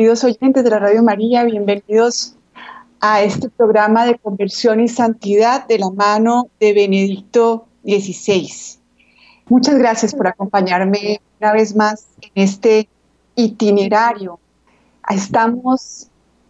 Queridos 0.00 0.24
oyentes 0.24 0.64
de 0.64 0.70
la 0.70 0.78
Radio 0.78 1.02
María, 1.02 1.44
bienvenidos 1.44 2.34
a 3.00 3.20
este 3.20 3.50
programa 3.50 4.06
de 4.06 4.16
conversión 4.16 4.80
y 4.80 4.88
santidad 4.88 5.68
de 5.68 5.78
la 5.78 5.90
mano 5.90 6.48
de 6.58 6.72
Benedicto 6.72 7.66
XVI. 7.84 8.50
Muchas 9.50 9.76
gracias 9.76 10.14
por 10.14 10.26
acompañarme 10.26 11.20
una 11.38 11.52
vez 11.52 11.76
más 11.76 12.06
en 12.22 12.30
este 12.42 12.88
itinerario. 13.34 14.40
Estamos 15.06 16.08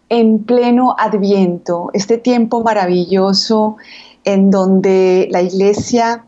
en 0.09 0.45
pleno 0.45 0.95
adviento, 0.97 1.91
este 1.93 2.19
tiempo 2.19 2.62
maravilloso 2.62 3.79
en 4.23 4.53
donde 4.53 5.27
la 5.33 5.43
iglesia 5.43 6.25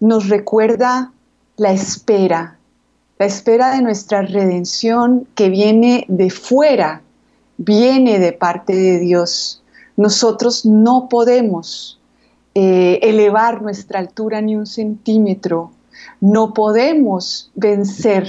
nos 0.00 0.28
recuerda 0.28 1.12
la 1.56 1.70
espera, 1.70 2.57
la 3.18 3.26
espera 3.26 3.72
de 3.72 3.82
nuestra 3.82 4.22
redención 4.22 5.26
que 5.34 5.48
viene 5.48 6.04
de 6.08 6.30
fuera, 6.30 7.02
viene 7.56 8.20
de 8.20 8.32
parte 8.32 8.74
de 8.74 9.00
Dios. 9.00 9.62
Nosotros 9.96 10.64
no 10.64 11.08
podemos 11.08 12.00
eh, 12.54 13.00
elevar 13.02 13.60
nuestra 13.60 13.98
altura 13.98 14.40
ni 14.40 14.54
un 14.54 14.66
centímetro, 14.66 15.72
no 16.20 16.54
podemos 16.54 17.50
vencer 17.56 18.28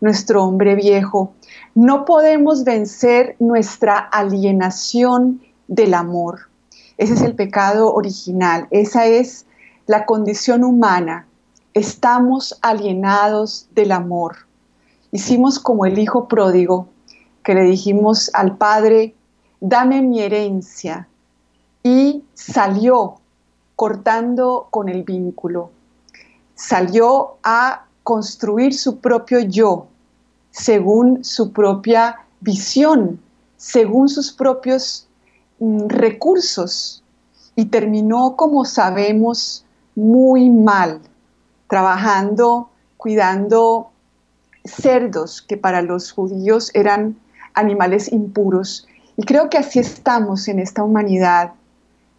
nuestro 0.00 0.44
hombre 0.44 0.74
viejo, 0.74 1.34
no 1.74 2.06
podemos 2.06 2.64
vencer 2.64 3.36
nuestra 3.38 3.98
alienación 3.98 5.42
del 5.68 5.92
amor. 5.92 6.48
Ese 6.96 7.12
es 7.14 7.20
el 7.20 7.34
pecado 7.34 7.92
original, 7.92 8.68
esa 8.70 9.06
es 9.06 9.44
la 9.86 10.06
condición 10.06 10.64
humana 10.64 11.26
estamos 11.80 12.58
alienados 12.60 13.66
del 13.74 13.92
amor. 13.92 14.36
Hicimos 15.12 15.58
como 15.58 15.86
el 15.86 15.98
hijo 15.98 16.28
pródigo, 16.28 16.88
que 17.42 17.54
le 17.54 17.62
dijimos 17.62 18.30
al 18.34 18.58
padre, 18.58 19.14
dame 19.60 20.02
mi 20.02 20.20
herencia, 20.20 21.08
y 21.82 22.22
salió 22.34 23.14
cortando 23.76 24.68
con 24.70 24.90
el 24.90 25.04
vínculo. 25.04 25.70
Salió 26.54 27.38
a 27.42 27.86
construir 28.02 28.74
su 28.74 28.98
propio 28.98 29.40
yo, 29.40 29.86
según 30.50 31.24
su 31.24 31.50
propia 31.50 32.26
visión, 32.40 33.18
según 33.56 34.10
sus 34.10 34.32
propios 34.32 35.08
mm, 35.58 35.86
recursos, 35.88 37.02
y 37.56 37.64
terminó, 37.64 38.36
como 38.36 38.66
sabemos, 38.66 39.64
muy 39.94 40.50
mal 40.50 41.00
trabajando, 41.70 42.68
cuidando 42.98 43.90
cerdos 44.64 45.40
que 45.40 45.56
para 45.56 45.80
los 45.80 46.12
judíos 46.12 46.70
eran 46.74 47.16
animales 47.54 48.12
impuros. 48.12 48.86
Y 49.16 49.22
creo 49.22 49.48
que 49.48 49.56
así 49.56 49.78
estamos 49.78 50.48
en 50.48 50.58
esta 50.58 50.82
humanidad, 50.82 51.52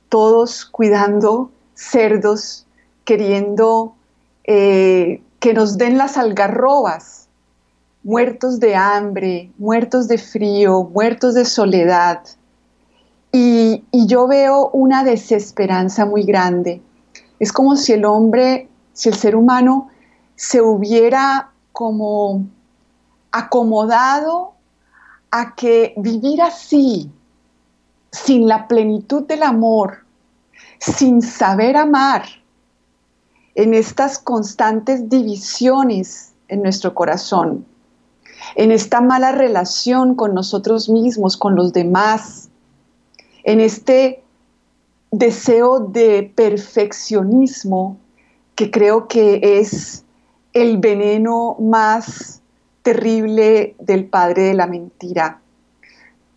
todos 0.10 0.66
cuidando 0.66 1.52
cerdos, 1.76 2.66
queriendo 3.04 3.94
eh, 4.46 5.22
que 5.40 5.54
nos 5.54 5.78
den 5.78 5.98
las 5.98 6.18
algarrobas, 6.18 7.28
muertos 8.04 8.60
de 8.60 8.76
hambre, 8.76 9.52
muertos 9.58 10.08
de 10.08 10.18
frío, 10.18 10.84
muertos 10.84 11.34
de 11.36 11.46
soledad. 11.46 12.22
y 13.34 14.08
yo 14.08 14.28
veo 14.28 14.70
una 14.72 15.04
desesperanza 15.04 16.06
muy 16.06 16.24
grande. 16.24 16.82
Es 17.40 17.54
como 17.54 17.76
si 17.78 17.94
el 17.94 18.04
hombre 18.04 18.68
si 18.94 19.10
el 19.10 19.16
ser 19.16 19.36
humano 19.36 19.90
se 20.36 20.62
hubiera 20.62 21.52
como 21.72 22.46
acomodado 23.32 24.54
a 25.32 25.56
que 25.56 25.94
vivir 25.98 26.42
así, 26.42 27.10
sin 28.12 28.48
la 28.48 28.68
plenitud 28.68 29.24
del 29.24 29.44
amor, 29.44 30.06
sin 30.80 31.22
saber 31.22 31.78
amar, 31.78 32.24
en 33.56 33.74
estas 33.74 34.18
constantes 34.18 35.10
divisiones 35.10 36.34
en 36.48 36.64
nuestro 36.64 36.94
corazón, 36.94 37.66
en 38.56 38.72
esta 38.72 39.02
mala 39.02 39.32
relación 39.32 40.16
con 40.16 40.34
nosotros 40.34 40.90
mismos, 40.90 41.38
con 41.38 41.56
los 41.56 41.74
demás, 41.74 42.50
en 43.44 43.60
este 43.60 44.24
deseo 45.12 45.80
de 45.80 46.32
perfeccionismo 46.36 47.98
que 48.56 48.72
creo 48.72 49.08
que 49.08 49.60
es 49.60 50.04
el 50.54 50.78
veneno 50.78 51.56
más 51.60 52.42
terrible 52.82 53.76
del 53.80 54.06
padre 54.06 54.44
de 54.44 54.54
la 54.54 54.68
mentira. 54.68 55.40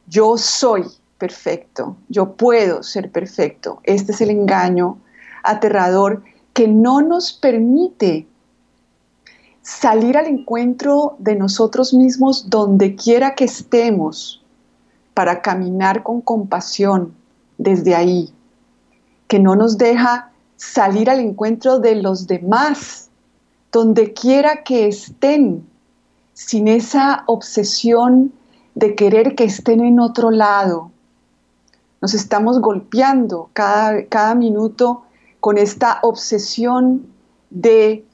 Yo 0.07 0.37
soy 0.37 0.85
perfecto, 1.19 1.97
yo 2.09 2.33
puedo 2.35 2.83
ser 2.83 3.11
perfecto. 3.11 3.81
Este 3.85 4.13
es 4.13 4.21
el 4.21 4.31
engaño 4.31 4.99
aterrador 5.43 6.23
que 6.53 6.69
no 6.69 7.01
nos 7.01 7.33
permite 7.33 8.27
salir 9.63 10.19
al 10.19 10.27
encuentro 10.27 11.17
de 11.19 11.37
nosotros 11.37 11.95
mismos 11.95 12.51
donde 12.51 12.95
quiera 12.95 13.35
que 13.35 13.45
estemos 13.45 14.43
para 15.15 15.41
caminar 15.41 16.03
con 16.03 16.21
compasión 16.21 17.15
desde 17.57 17.95
ahí, 17.95 18.33
que 19.27 19.39
no 19.39 19.57
nos 19.57 19.79
deja 19.79 20.33
salir 20.73 21.11
al 21.11 21.21
encuentro 21.21 21.79
de 21.79 21.97
los 21.97 22.27
demás, 22.27 23.11
donde 23.71 24.13
quiera 24.13 24.63
que 24.63 24.89
estén, 24.89 25.67
sin 26.33 26.69
esa 26.69 27.23
obsesión 27.27 28.33
de 28.75 28.95
querer 28.95 29.35
que 29.35 29.45
estén 29.45 29.81
en 29.81 30.01
otro 30.01 30.31
lado. 30.31 30.91
Nos 32.01 32.15
estamos 32.15 32.61
golpeando 32.61 33.51
cada, 33.53 34.05
cada 34.07 34.35
minuto 34.35 35.03
con 35.41 35.59
esta 35.59 36.01
obsesión 36.03 37.07
de, 37.51 38.05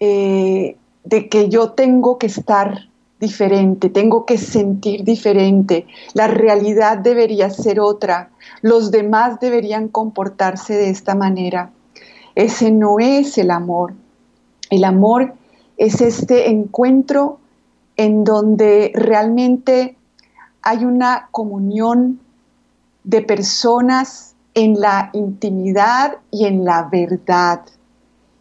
eh, 0.00 0.76
de 1.04 1.28
que 1.28 1.48
yo 1.48 1.70
tengo 1.70 2.18
que 2.18 2.26
estar 2.26 2.88
diferente, 3.20 3.88
tengo 3.88 4.24
que 4.24 4.38
sentir 4.38 5.04
diferente, 5.04 5.86
la 6.14 6.28
realidad 6.28 6.98
debería 6.98 7.50
ser 7.50 7.80
otra, 7.80 8.30
los 8.62 8.90
demás 8.90 9.40
deberían 9.40 9.88
comportarse 9.88 10.74
de 10.74 10.90
esta 10.90 11.14
manera. 11.14 11.70
Ese 12.34 12.70
no 12.70 13.00
es 13.00 13.36
el 13.38 13.50
amor. 13.50 13.94
El 14.70 14.84
amor 14.84 15.34
es 15.76 16.00
este 16.00 16.50
encuentro 16.50 17.40
en 17.96 18.22
donde 18.22 18.92
realmente 18.94 19.96
hay 20.62 20.84
una 20.84 21.28
comunión 21.32 22.20
de 23.02 23.22
personas 23.22 24.34
en 24.54 24.80
la 24.80 25.10
intimidad 25.12 26.18
y 26.30 26.46
en 26.46 26.64
la 26.64 26.88
verdad. 26.90 27.62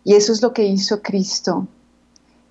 Y 0.03 0.15
eso 0.15 0.31
es 0.31 0.41
lo 0.41 0.53
que 0.53 0.65
hizo 0.65 1.01
Cristo. 1.01 1.67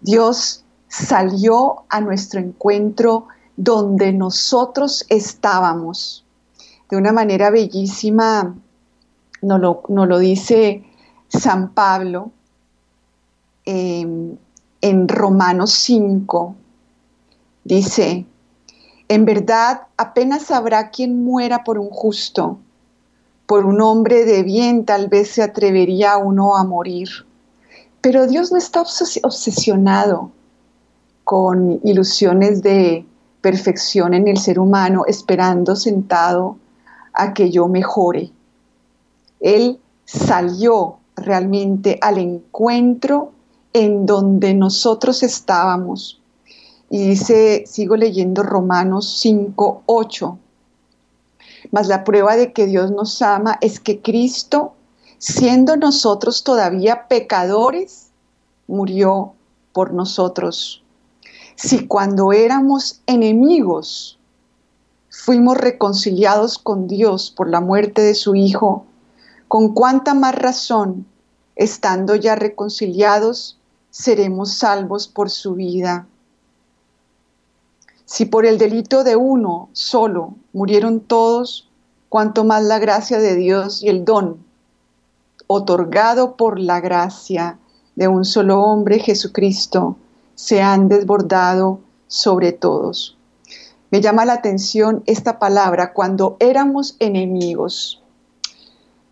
Dios 0.01 0.65
salió 0.89 1.85
a 1.89 2.01
nuestro 2.01 2.41
encuentro 2.41 3.27
donde 3.57 4.13
nosotros 4.13 5.05
estábamos. 5.09 6.25
De 6.91 6.97
una 6.97 7.13
manera 7.13 7.51
bellísima 7.51 8.55
nos 9.43 9.61
lo, 9.61 9.83
lo 9.89 10.19
dice 10.19 10.85
San 11.29 11.71
Pablo 11.71 12.31
em, 13.65 14.37
en 14.81 15.09
Romanos 15.09 15.73
5. 15.73 16.55
Dice, 17.65 18.25
en 19.09 19.25
verdad 19.25 19.89
apenas 19.97 20.51
habrá 20.51 20.91
quien 20.91 21.25
muera 21.25 21.65
por 21.65 21.79
un 21.79 21.91
justo, 21.91 22.59
por 23.47 23.65
un 23.67 23.81
hombre 23.81 24.25
de 24.25 24.43
bien 24.43 24.85
tal 24.85 25.09
vez 25.09 25.31
se 25.31 25.43
atrevería 25.43 26.17
uno 26.17 26.57
a 26.57 26.65
morir. 26.65 27.09
Pero 28.01 28.27
Dios 28.29 28.53
no 28.53 28.59
está 28.59 28.83
obsesionado 28.83 30.31
con 31.27 31.81
ilusiones 31.83 32.63
de 32.63 33.05
perfección 33.41 34.15
en 34.15 34.29
el 34.29 34.39
ser 34.39 34.61
humano, 34.61 35.03
esperando 35.09 35.75
sentado 35.75 36.57
a 37.13 37.35
que 37.35 37.51
yo 37.51 37.67
mejore. 37.67 38.31
Él 39.41 39.81
salió 40.05 40.99
realmente 41.17 41.99
al 42.01 42.19
encuentro 42.19 43.33
en 43.73 44.07
donde 44.07 44.55
nosotros 44.55 45.25
estábamos. 45.25 46.23
Y 46.91 47.09
dice, 47.09 47.65
sigo 47.67 47.97
leyendo 47.97 48.45
Romanos 48.45 49.19
5, 49.19 49.83
8. 49.85 50.39
Mas 51.73 51.89
la 51.89 52.05
prueba 52.05 52.37
de 52.37 52.53
que 52.53 52.67
Dios 52.67 52.93
nos 52.93 53.21
ama 53.21 53.59
es 53.61 53.81
que 53.81 54.01
Cristo, 54.01 54.75
siendo 55.19 55.77
nosotros 55.77 56.45
todavía 56.45 57.09
pecadores, 57.09 58.11
murió 58.69 59.33
por 59.73 59.93
nosotros 59.93 60.85
si 61.57 61.87
cuando 61.87 62.33
éramos 62.33 63.01
enemigos 63.07 64.19
fuimos 65.09 65.57
reconciliados 65.57 66.59
con 66.59 66.87
Dios 66.87 67.33
por 67.35 67.49
la 67.49 67.61
muerte 67.61 68.03
de 68.03 68.15
su 68.15 68.35
Hijo, 68.35 68.85
con 69.49 69.73
cuánta 69.73 70.13
más 70.13 70.35
razón, 70.35 71.07
estando 71.57 72.15
ya 72.15 72.35
reconciliados, 72.35 73.59
seremos 73.91 74.53
salvos 74.53 75.09
por 75.09 75.31
su 75.31 75.55
vida. 75.55 76.07
Si 78.05 78.27
por 78.27 78.45
el 78.45 78.59
delito 78.59 79.03
de 79.03 79.17
uno 79.17 79.71
solo 79.73 80.35
murieron 80.53 81.01
todos, 81.01 81.71
cuanto 82.11 82.45
más 82.45 82.63
la 82.63 82.79
gracia 82.79 83.19
de 83.19 83.35
Dios 83.35 83.83
y 83.83 83.89
el 83.89 84.05
don 84.05 84.45
otorgado 85.47 86.37
por 86.37 86.59
la 86.59 86.81
gracia 86.81 87.59
de 87.95 88.09
un 88.09 88.25
solo 88.27 88.61
hombre, 88.61 88.99
Jesucristo, 88.99 89.97
se 90.37 90.63
han 90.63 90.89
desbordado 90.89 91.81
sobre 92.07 92.53
todos. 92.53 93.17
Me 93.91 94.01
llama 94.01 94.25
la 94.25 94.35
atención 94.35 95.03
esta 95.07 95.39
palabra 95.39 95.93
cuando 95.93 96.37
éramos 96.39 96.97
enemigos. 97.01 98.03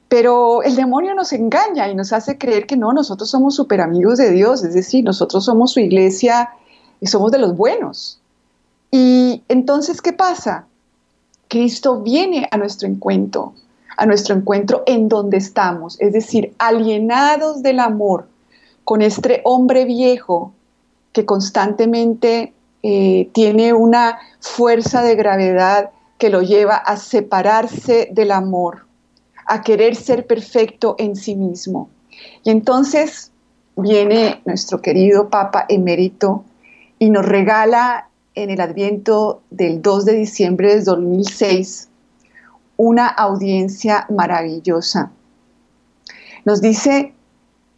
Pero 0.09 0.63
el 0.63 0.77
demonio 0.77 1.15
nos 1.15 1.33
engaña 1.33 1.89
y 1.89 1.95
nos 1.95 2.13
hace 2.13 2.39
creer 2.39 2.67
que 2.67 2.77
no, 2.77 2.93
nosotros 2.93 3.31
somos 3.31 3.57
super 3.57 3.81
amigos 3.81 4.19
de 4.19 4.31
Dios, 4.31 4.63
es 4.63 4.75
decir, 4.75 5.03
nosotros 5.03 5.45
somos 5.45 5.73
su 5.73 5.81
iglesia 5.81 6.51
y 7.01 7.07
somos 7.07 7.33
de 7.33 7.39
los 7.39 7.57
buenos. 7.57 8.21
Y 8.91 9.43
entonces, 9.49 10.01
¿qué 10.03 10.13
pasa? 10.13 10.67
Cristo 11.49 12.01
viene 12.03 12.47
a 12.51 12.59
nuestro 12.59 12.87
encuentro, 12.87 13.55
a 13.97 14.07
nuestro 14.07 14.37
encuentro 14.37 14.83
en 14.87 15.09
donde 15.09 15.39
estamos, 15.39 16.01
es 16.01 16.13
decir, 16.13 16.55
alienados 16.59 17.63
del 17.63 17.81
amor 17.81 18.29
con 18.85 19.03
este 19.03 19.41
hombre 19.45 19.85
viejo 19.85 20.53
que 21.15 21.25
constantemente 21.25 22.53
eh, 22.83 23.31
tiene 23.33 23.73
una 23.73 24.19
fuerza 24.41 25.03
de 25.03 25.15
gravedad 25.15 25.91
que 26.19 26.29
lo 26.29 26.43
lleva 26.43 26.77
a 26.77 26.99
separarse 26.99 28.09
del 28.13 28.33
amor, 28.33 28.87
a 29.47 29.63
querer 29.63 29.95
ser 29.95 30.27
perfecto 30.27 30.97
en 30.99 31.17
sí 31.17 31.37
mismo. 31.37 31.89
Y 32.43 32.51
entonces 32.51 33.31
viene 33.77 34.43
nuestro 34.45 34.83
querido 34.83 35.31
Papa 35.31 35.65
emérito 35.69 36.45
y 36.99 37.11
nos 37.11 37.25
regala 37.25 38.09
en 38.35 38.51
el 38.51 38.61
adviento 38.61 39.41
del 39.51 39.81
2 39.81 40.05
de 40.05 40.13
diciembre 40.15 40.75
de 40.75 40.83
2006 40.83 41.89
una 42.77 43.07
audiencia 43.07 44.07
maravillosa. 44.11 45.13
Nos 46.45 46.61
dice 46.61 47.15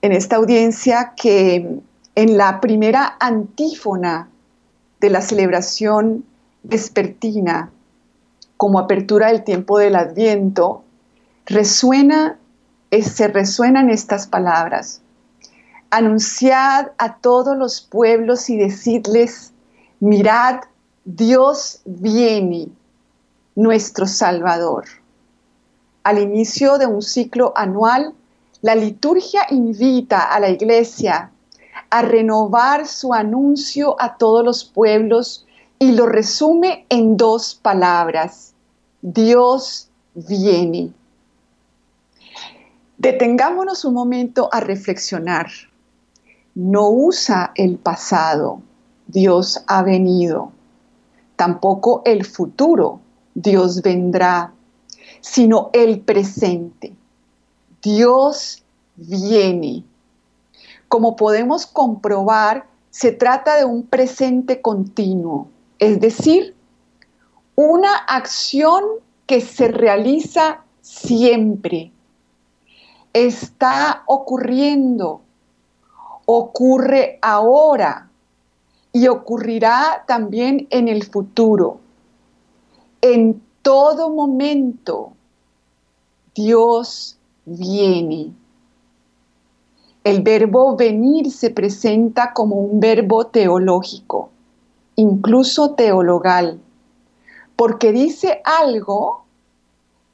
en 0.01 0.13
esta 0.13 0.37
audiencia 0.37 1.13
que 1.17 1.81
en 2.17 2.39
la 2.39 2.63
primera 2.63 3.17
antífona 3.21 4.31
de 5.01 5.11
la 5.11 5.21
celebración 5.21 6.25
vespertina, 6.63 7.71
como 8.57 8.79
apertura 8.79 9.29
del 9.29 9.45
tiempo 9.45 9.79
del 9.79 9.97
Adviento, 9.97 10.83
resuena, 11.45 12.39
se 12.91 13.29
resuenan 13.29 13.91
estas 13.91 14.27
palabras. 14.27 15.03
Anunciad 15.91 16.89
a 16.97 17.17
todos 17.19 17.57
los 17.57 17.83
pueblos 17.83 18.49
y 18.49 18.57
decidles, 18.57 19.53
mirad, 20.01 20.61
Dios 21.05 21.83
viene, 21.85 22.69
nuestro 23.55 24.07
Salvador. 24.07 24.87
Al 26.03 26.19
inicio 26.19 26.79
de 26.79 26.87
un 26.87 27.03
ciclo 27.03 27.53
anual, 27.55 28.15
la 28.63 28.75
liturgia 28.75 29.43
invita 29.51 30.23
a 30.33 30.41
la 30.41 30.49
iglesia 30.49 31.31
a 31.91 32.03
renovar 32.03 32.87
su 32.87 33.15
anuncio 33.15 33.97
a 34.01 34.17
todos 34.17 34.45
los 34.45 34.65
pueblos 34.65 35.47
y 35.79 35.93
lo 35.93 36.07
resume 36.07 36.87
en 36.89 37.17
dos 37.17 37.55
palabras. 37.55 38.55
Dios 39.03 39.89
viene. 40.15 40.93
Detengámonos 42.99 43.85
un 43.85 43.95
momento 43.95 44.49
a 44.53 44.61
reflexionar. 44.61 45.49
No 46.55 46.89
usa 46.89 47.53
el 47.55 47.77
pasado, 47.77 48.63
Dios 49.07 49.63
ha 49.67 49.83
venido. 49.83 50.53
Tampoco 51.37 52.01
el 52.07 52.25
futuro, 52.25 53.01
Dios 53.35 53.83
vendrá, 53.83 54.53
sino 55.21 55.69
el 55.75 56.01
presente. 56.01 56.95
Dios 57.83 58.63
viene. 58.97 59.85
Como 60.97 61.15
podemos 61.15 61.67
comprobar, 61.67 62.67
se 62.89 63.13
trata 63.13 63.57
de 63.57 63.67
un 63.67 63.83
presente 63.83 64.63
continuo, 64.63 65.49
es 65.79 66.01
decir, 66.01 66.57
una 67.55 67.95
acción 67.95 68.83
que 69.27 69.43
se 69.43 69.69
realiza 69.69 70.65
siempre. 70.81 71.93
Está 73.13 74.05
ocurriendo, 74.07 75.21
ocurre 76.25 77.19
ahora 77.21 78.09
y 78.91 79.09
ocurrirá 79.09 80.03
también 80.07 80.67
en 80.71 80.89
el 80.89 81.05
futuro. 81.05 81.79
En 83.03 83.43
todo 83.61 84.09
momento, 84.09 85.13
Dios 86.35 87.19
viene. 87.45 88.33
El 90.07 90.23
verbo 90.23 90.77
venir 90.77 91.33
se 91.33 91.51
presenta 91.51 92.33
como 92.33 92.55
un 92.55 92.79
verbo 92.79 93.27
teológico, 93.27 94.31
incluso 94.95 95.73
teologal, 95.73 96.61
porque 97.57 97.91
dice 97.91 98.41
algo 98.45 99.25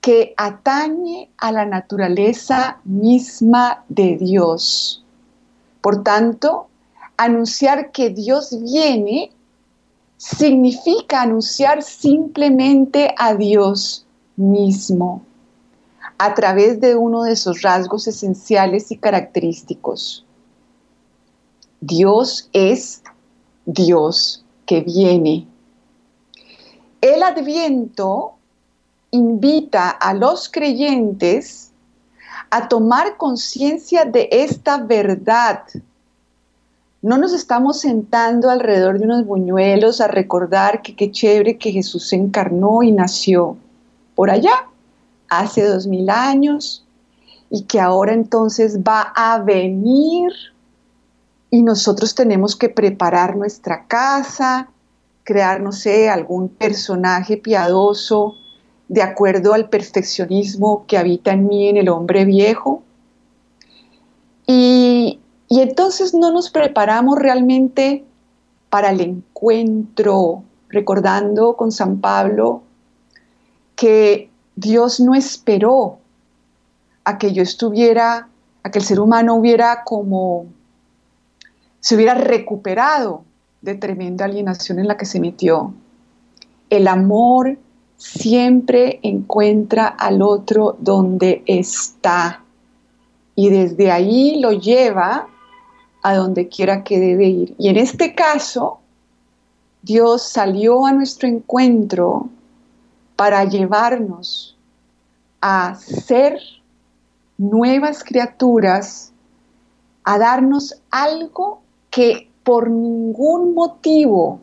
que 0.00 0.32
atañe 0.38 1.28
a 1.36 1.52
la 1.52 1.66
naturaleza 1.66 2.80
misma 2.84 3.84
de 3.90 4.16
Dios. 4.16 5.04
Por 5.82 6.02
tanto, 6.02 6.68
anunciar 7.18 7.92
que 7.92 8.08
Dios 8.08 8.56
viene 8.62 9.30
significa 10.16 11.20
anunciar 11.20 11.82
simplemente 11.82 13.14
a 13.18 13.34
Dios 13.34 14.06
mismo 14.36 15.20
a 16.24 16.34
través 16.34 16.80
de 16.80 16.94
uno 16.94 17.24
de 17.24 17.32
esos 17.32 17.62
rasgos 17.62 18.06
esenciales 18.06 18.92
y 18.92 18.96
característicos. 18.96 20.24
Dios 21.80 22.48
es 22.52 23.02
Dios 23.66 24.44
que 24.64 24.82
viene. 24.82 25.48
El 27.00 27.24
adviento 27.24 28.34
invita 29.10 29.90
a 29.90 30.14
los 30.14 30.48
creyentes 30.48 31.72
a 32.50 32.68
tomar 32.68 33.16
conciencia 33.16 34.04
de 34.04 34.28
esta 34.30 34.78
verdad. 34.78 35.64
No 37.02 37.18
nos 37.18 37.32
estamos 37.32 37.80
sentando 37.80 38.48
alrededor 38.48 39.00
de 39.00 39.06
unos 39.06 39.26
buñuelos 39.26 40.00
a 40.00 40.06
recordar 40.06 40.82
que 40.82 40.94
qué 40.94 41.10
chévere 41.10 41.58
que 41.58 41.72
Jesús 41.72 42.10
se 42.10 42.14
encarnó 42.14 42.84
y 42.84 42.92
nació 42.92 43.56
por 44.14 44.30
allá 44.30 44.68
hace 45.38 45.64
dos 45.64 45.86
mil 45.86 46.10
años 46.10 46.84
y 47.50 47.64
que 47.64 47.80
ahora 47.80 48.14
entonces 48.14 48.80
va 48.80 49.12
a 49.14 49.38
venir 49.38 50.32
y 51.50 51.62
nosotros 51.62 52.14
tenemos 52.14 52.56
que 52.56 52.70
preparar 52.70 53.36
nuestra 53.36 53.86
casa, 53.86 54.70
crear, 55.22 55.60
no 55.60 55.70
sé, 55.70 56.08
algún 56.08 56.48
personaje 56.48 57.36
piadoso 57.36 58.36
de 58.88 59.02
acuerdo 59.02 59.52
al 59.52 59.68
perfeccionismo 59.68 60.86
que 60.86 60.96
habita 60.96 61.32
en 61.32 61.46
mí, 61.46 61.68
en 61.68 61.76
el 61.76 61.90
hombre 61.90 62.24
viejo. 62.24 62.82
Y, 64.46 65.20
y 65.48 65.60
entonces 65.60 66.14
no 66.14 66.32
nos 66.32 66.50
preparamos 66.50 67.18
realmente 67.18 68.04
para 68.70 68.88
el 68.90 69.02
encuentro, 69.02 70.44
recordando 70.70 71.56
con 71.56 71.70
San 71.70 72.00
Pablo 72.00 72.62
que 73.76 74.31
Dios 74.56 75.00
no 75.00 75.14
esperó 75.14 75.98
a 77.04 77.18
que 77.18 77.32
yo 77.32 77.42
estuviera, 77.42 78.28
a 78.62 78.70
que 78.70 78.78
el 78.78 78.84
ser 78.84 79.00
humano 79.00 79.34
hubiera 79.34 79.82
como, 79.84 80.46
se 81.80 81.96
hubiera 81.96 82.14
recuperado 82.14 83.24
de 83.60 83.74
tremenda 83.74 84.24
alienación 84.24 84.78
en 84.78 84.88
la 84.88 84.96
que 84.96 85.06
se 85.06 85.20
metió. 85.20 85.72
El 86.70 86.88
amor 86.88 87.58
siempre 87.96 88.98
encuentra 89.02 89.86
al 89.86 90.22
otro 90.22 90.76
donde 90.80 91.42
está 91.46 92.42
y 93.34 93.48
desde 93.48 93.90
ahí 93.90 94.40
lo 94.40 94.52
lleva 94.52 95.28
a 96.02 96.14
donde 96.14 96.48
quiera 96.48 96.82
que 96.82 96.98
debe 96.98 97.28
ir. 97.28 97.54
Y 97.58 97.68
en 97.68 97.76
este 97.76 98.14
caso, 98.14 98.80
Dios 99.82 100.22
salió 100.28 100.84
a 100.84 100.92
nuestro 100.92 101.28
encuentro 101.28 102.28
para 103.22 103.44
llevarnos 103.44 104.56
a 105.40 105.76
ser 105.76 106.40
nuevas 107.38 108.02
criaturas, 108.02 109.12
a 110.02 110.18
darnos 110.18 110.74
algo 110.90 111.62
que 111.88 112.28
por 112.42 112.68
ningún 112.68 113.54
motivo 113.54 114.40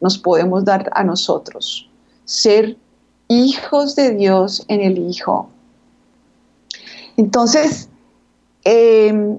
nos 0.00 0.18
podemos 0.18 0.64
dar 0.64 0.90
a 0.92 1.04
nosotros, 1.04 1.88
ser 2.24 2.76
hijos 3.28 3.94
de 3.94 4.10
Dios 4.16 4.64
en 4.66 4.80
el 4.80 4.98
Hijo. 4.98 5.48
Entonces, 7.16 7.88
em, 8.64 9.38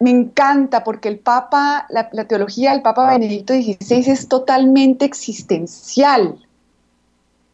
me 0.00 0.10
encanta 0.10 0.82
porque 0.82 1.08
el 1.08 1.20
Papa, 1.20 1.86
la, 1.88 2.10
teología 2.26 2.72
del 2.72 2.82
Papa 2.82 3.12
Benedicto 3.12 3.54
XVI 3.54 4.10
es 4.10 4.26
totalmente 4.26 5.04
existencial. 5.04 6.43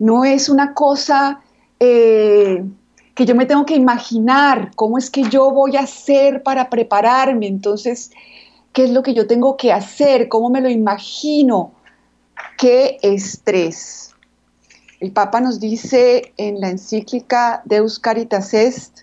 No 0.00 0.24
es 0.24 0.48
una 0.48 0.74
cosa 0.74 1.40
eh, 1.78 2.64
que 3.14 3.26
yo 3.26 3.34
me 3.34 3.46
tengo 3.46 3.66
que 3.66 3.76
imaginar 3.76 4.72
cómo 4.74 4.98
es 4.98 5.10
que 5.10 5.24
yo 5.24 5.50
voy 5.50 5.76
a 5.76 5.82
hacer 5.82 6.42
para 6.42 6.70
prepararme. 6.70 7.46
Entonces, 7.46 8.10
¿qué 8.72 8.84
es 8.84 8.90
lo 8.90 9.02
que 9.02 9.14
yo 9.14 9.26
tengo 9.26 9.56
que 9.56 9.72
hacer? 9.72 10.28
¿Cómo 10.28 10.48
me 10.50 10.62
lo 10.62 10.70
imagino? 10.70 11.72
¿Qué 12.56 12.98
estrés? 13.02 14.10
El 15.00 15.12
Papa 15.12 15.40
nos 15.40 15.60
dice 15.60 16.32
en 16.36 16.60
la 16.60 16.70
encíclica 16.70 17.62
Deus 17.66 17.98
Caritas 17.98 18.54
Est, 18.54 19.00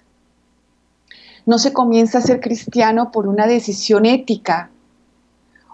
no 1.45 1.59
se 1.59 1.71
comienza 1.71 2.17
a 2.17 2.21
ser 2.21 2.41
cristiano 2.41 3.11
por 3.11 3.27
una 3.27 3.47
decisión 3.47 4.05
ética 4.05 4.69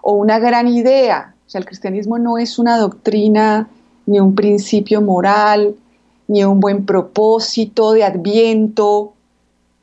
o 0.02 0.12
una 0.12 0.38
gran 0.38 0.68
idea. 0.68 1.34
O 1.46 1.50
sea, 1.50 1.58
el 1.58 1.66
cristianismo 1.66 2.18
no 2.18 2.38
es 2.38 2.58
una 2.58 2.78
doctrina 2.78 3.68
ni 4.06 4.20
un 4.20 4.34
principio 4.34 5.00
moral, 5.00 5.74
ni 6.28 6.44
un 6.44 6.60
buen 6.60 6.86
propósito 6.86 7.92
de 7.92 8.04
adviento, 8.04 9.12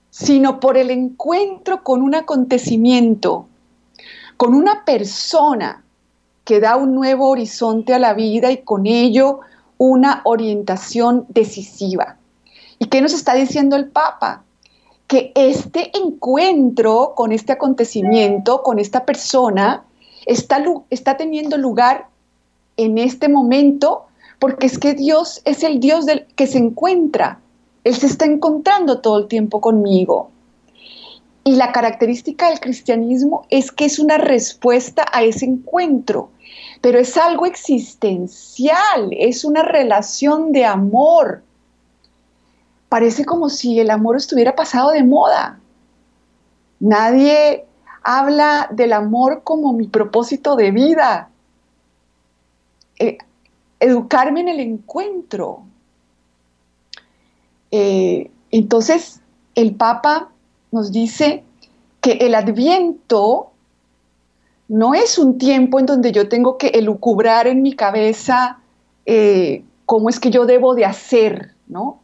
sino 0.09 0.59
por 0.59 0.77
el 0.77 0.89
encuentro 0.91 1.83
con 1.83 2.01
un 2.01 2.15
acontecimiento, 2.15 3.47
con 4.37 4.53
una 4.53 4.83
persona 4.85 5.83
que 6.43 6.59
da 6.59 6.75
un 6.75 6.95
nuevo 6.95 7.29
horizonte 7.29 7.93
a 7.93 7.99
la 7.99 8.13
vida 8.13 8.51
y 8.51 8.57
con 8.57 8.87
ello 8.87 9.39
una 9.77 10.21
orientación 10.25 11.25
decisiva. 11.29 12.17
¿Y 12.79 12.85
qué 12.85 13.01
nos 13.01 13.13
está 13.13 13.33
diciendo 13.33 13.75
el 13.75 13.87
Papa? 13.87 14.43
que 15.11 15.33
este 15.35 15.91
encuentro 15.97 17.11
con 17.17 17.33
este 17.33 17.51
acontecimiento, 17.51 18.63
con 18.63 18.79
esta 18.79 19.05
persona, 19.05 19.83
está, 20.25 20.63
está 20.89 21.17
teniendo 21.17 21.57
lugar 21.57 22.07
en 22.77 22.97
este 22.97 23.27
momento 23.27 24.05
porque 24.41 24.65
es 24.65 24.79
que 24.79 24.95
Dios 24.95 25.39
es 25.45 25.61
el 25.61 25.79
Dios 25.79 26.07
del 26.07 26.25
que 26.35 26.47
se 26.47 26.57
encuentra. 26.57 27.39
Él 27.83 27.93
se 27.93 28.07
está 28.07 28.25
encontrando 28.25 28.99
todo 28.99 29.19
el 29.19 29.27
tiempo 29.27 29.61
conmigo. 29.61 30.31
Y 31.43 31.57
la 31.57 31.71
característica 31.71 32.49
del 32.49 32.59
cristianismo 32.59 33.45
es 33.51 33.71
que 33.71 33.85
es 33.85 33.99
una 33.99 34.17
respuesta 34.17 35.05
a 35.13 35.21
ese 35.21 35.45
encuentro, 35.45 36.31
pero 36.81 36.97
es 36.97 37.17
algo 37.17 37.45
existencial, 37.45 39.09
es 39.11 39.45
una 39.45 39.61
relación 39.61 40.51
de 40.51 40.65
amor, 40.65 41.43
parece 42.89 43.25
como 43.25 43.47
si 43.47 43.79
el 43.79 43.91
amor 43.91 44.17
estuviera 44.17 44.55
pasado 44.55 44.89
de 44.89 45.03
moda. 45.03 45.59
Nadie 46.79 47.65
habla 48.01 48.69
del 48.71 48.93
amor 48.93 49.43
como 49.43 49.71
mi 49.73 49.87
propósito 49.87 50.55
de 50.55 50.71
vida. 50.71 51.29
Eh, 52.97 53.19
educarme 53.81 54.39
en 54.39 54.47
el 54.47 54.59
encuentro. 54.61 55.63
Eh, 57.71 58.31
entonces, 58.51 59.19
el 59.55 59.75
Papa 59.75 60.29
nos 60.71 60.91
dice 60.91 61.43
que 61.99 62.13
el 62.13 62.35
adviento 62.35 63.51
no 64.69 64.93
es 64.93 65.17
un 65.17 65.37
tiempo 65.37 65.79
en 65.79 65.85
donde 65.85 66.13
yo 66.13 66.29
tengo 66.29 66.57
que 66.57 66.67
elucubrar 66.67 67.47
en 67.47 67.61
mi 67.61 67.73
cabeza 67.73 68.59
eh, 69.05 69.65
cómo 69.85 70.07
es 70.07 70.19
que 70.19 70.29
yo 70.29 70.45
debo 70.45 70.75
de 70.75 70.85
hacer, 70.85 71.53
¿no? 71.67 71.99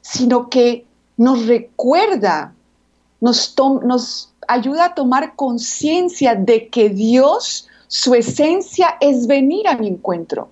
sino 0.00 0.50
que 0.50 0.84
nos 1.16 1.46
recuerda, 1.46 2.54
nos, 3.20 3.54
nos 3.84 4.32
ayuda 4.48 4.86
a 4.86 4.94
tomar 4.94 5.36
conciencia 5.36 6.34
de 6.34 6.68
que 6.68 6.88
Dios, 6.90 7.68
su 7.88 8.14
esencia 8.14 8.96
es 9.00 9.26
venir 9.26 9.68
a 9.68 9.76
mi 9.76 9.88
encuentro. 9.88 10.50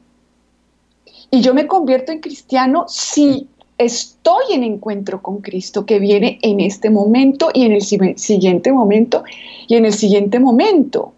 Y 1.31 1.41
yo 1.41 1.55
me 1.55 1.67
convierto 1.67 2.13
en 2.13 2.21
cristiano 2.21 2.87
si 2.89 3.49
estoy 3.79 4.53
en 4.53 4.63
encuentro 4.63 5.23
con 5.23 5.41
Cristo 5.41 5.87
que 5.87 5.99
viene 5.99 6.39
en 6.43 6.61
este 6.61 6.91
momento 6.91 7.51
y 7.55 7.65
en 7.65 7.73
el 7.73 7.83
siguiente 7.83 8.73
momento 8.73 9.25
y 9.67 9.77
en 9.77 9.87
el 9.87 9.95
siguiente 9.95 10.39
momento. 10.39 11.15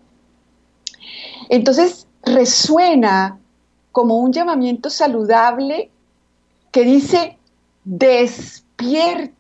Entonces 1.49 2.07
resuena 2.23 3.39
como 3.91 4.19
un 4.19 4.33
llamamiento 4.33 4.91
saludable 4.91 5.91
que 6.71 6.85
dice, 6.85 7.37
despierta, 7.85 9.33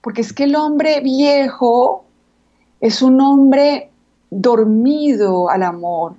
porque 0.00 0.22
es 0.22 0.32
que 0.32 0.44
el 0.44 0.56
hombre 0.56 1.00
viejo 1.00 2.04
es 2.80 3.02
un 3.02 3.20
hombre 3.20 3.90
dormido 4.30 5.50
al 5.50 5.62
amor, 5.62 6.14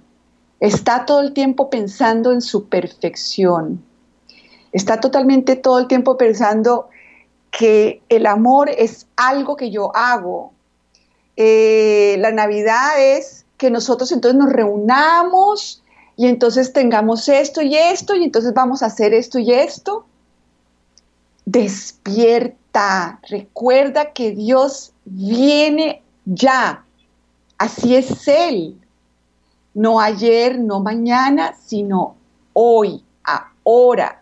está 0.59 1.05
todo 1.05 1.21
el 1.21 1.33
tiempo 1.33 1.69
pensando 1.69 2.31
en 2.31 2.41
su 2.41 2.67
perfección, 2.67 3.83
está 4.71 4.99
totalmente 4.99 5.55
todo 5.55 5.79
el 5.79 5.87
tiempo 5.87 6.17
pensando 6.17 6.89
que 7.51 8.01
el 8.09 8.25
amor 8.25 8.69
es 8.69 9.07
algo 9.15 9.55
que 9.55 9.71
yo 9.71 9.95
hago. 9.95 10.53
Eh, 11.35 12.17
la 12.19 12.31
Navidad 12.31 12.99
es 12.99 13.45
que 13.57 13.71
nosotros 13.71 14.11
entonces 14.11 14.39
nos 14.39 14.51
reunamos 14.51 15.83
y 16.15 16.27
entonces 16.27 16.73
tengamos 16.73 17.27
esto 17.29 17.61
y 17.61 17.75
esto 17.75 18.15
y 18.15 18.23
entonces 18.23 18.53
vamos 18.53 18.83
a 18.83 18.87
hacer 18.87 19.13
esto 19.13 19.39
y 19.39 19.53
esto. 19.53 20.05
Despierta, 21.45 23.19
recuerda 23.29 24.13
que 24.13 24.31
Dios 24.31 24.93
viene 25.05 26.03
ya, 26.25 26.85
así 27.57 27.95
es 27.95 28.27
Él, 28.27 28.78
no 29.73 29.99
ayer, 29.99 30.59
no 30.59 30.79
mañana, 30.79 31.55
sino 31.65 32.15
hoy, 32.53 33.03
ahora. 33.23 34.21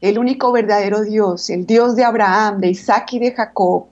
El 0.00 0.18
único 0.18 0.52
verdadero 0.52 1.02
Dios, 1.02 1.50
el 1.50 1.66
Dios 1.66 1.96
de 1.96 2.04
Abraham, 2.04 2.60
de 2.60 2.68
Isaac 2.68 3.12
y 3.12 3.18
de 3.18 3.32
Jacob, 3.32 3.86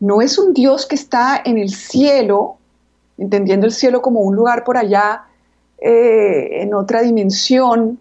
no 0.00 0.20
es 0.20 0.38
un 0.38 0.52
Dios 0.52 0.86
que 0.86 0.94
está 0.94 1.40
en 1.44 1.58
el 1.58 1.70
cielo, 1.70 2.56
entendiendo 3.16 3.66
el 3.66 3.72
cielo 3.72 4.02
como 4.02 4.20
un 4.20 4.36
lugar 4.36 4.64
por 4.64 4.76
allá, 4.76 5.24
eh, 5.78 6.62
en 6.62 6.74
otra 6.74 7.02
dimensión, 7.02 7.98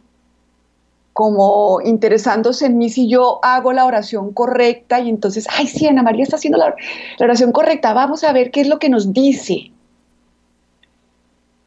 como 1.13 1.79
interesándose 1.81 2.65
en 2.65 2.77
mí 2.77 2.89
si 2.89 3.07
yo 3.07 3.39
hago 3.43 3.71
la 3.71 3.85
oración 3.85 4.33
correcta 4.33 4.99
y 4.99 5.09
entonces, 5.09 5.47
ay, 5.51 5.67
sí, 5.67 5.87
Ana 5.87 6.01
María 6.01 6.23
está 6.23 6.37
haciendo 6.37 6.57
la, 6.57 6.75
oración 7.19 7.51
correcta, 7.51 7.93
vamos 7.93 8.23
a 8.23 8.33
ver 8.33 8.51
qué 8.51 8.61
es 8.61 8.67
lo 8.67 8.79
que 8.79 8.89
nos 8.89 9.13
dice. 9.13 9.72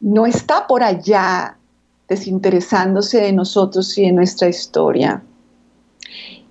No 0.00 0.26
está 0.26 0.66
por 0.66 0.82
allá 0.82 1.56
desinteresándose 2.08 3.20
de 3.20 3.32
nosotros 3.32 3.96
y 3.98 4.02
de 4.02 4.12
nuestra 4.12 4.48
historia. 4.48 5.22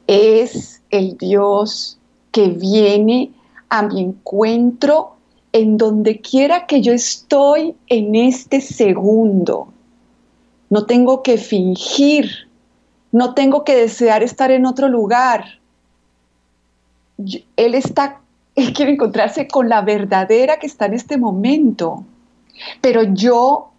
Es 0.08 0.82
el 0.90 1.18
Dios 1.18 1.98
que 2.32 2.50
viene 2.50 3.32
a 3.70 3.84
mi 3.84 4.02
encuentro 4.02 5.16
en 5.54 5.78
donde 5.78 6.20
quiera 6.20 6.66
que 6.66 6.82
yo 6.82 6.92
estoy 6.92 7.76
en 7.88 8.16
este 8.16 8.60
segundo. 8.60 9.70
No 10.70 10.86
tengo 10.86 11.24
que 11.24 11.38
fingir 11.38 12.46
no 13.16 13.34
tengo 13.34 13.64
que 13.64 13.78
desear 13.78 14.24
estar 14.24 14.52
en 14.52 14.66
otro 14.66 14.90
lugar. 14.90 15.46
él 17.56 17.76
está, 17.76 18.20
él 18.56 18.74
quiere 18.74 18.92
encontrarse 18.92 19.48
con 19.48 19.70
la 19.70 19.82
verdadera 19.84 20.60
que 20.60 20.68
está 20.68 20.88
en 20.88 20.96
este 20.96 21.18
momento. 21.18 22.04
Pero 22.82 23.04
yo 23.04 23.72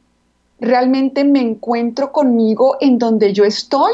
realmente 0.61 1.25
me 1.25 1.40
encuentro 1.40 2.12
conmigo 2.12 2.76
en 2.80 2.99
donde 2.99 3.33
yo 3.33 3.45
estoy 3.45 3.92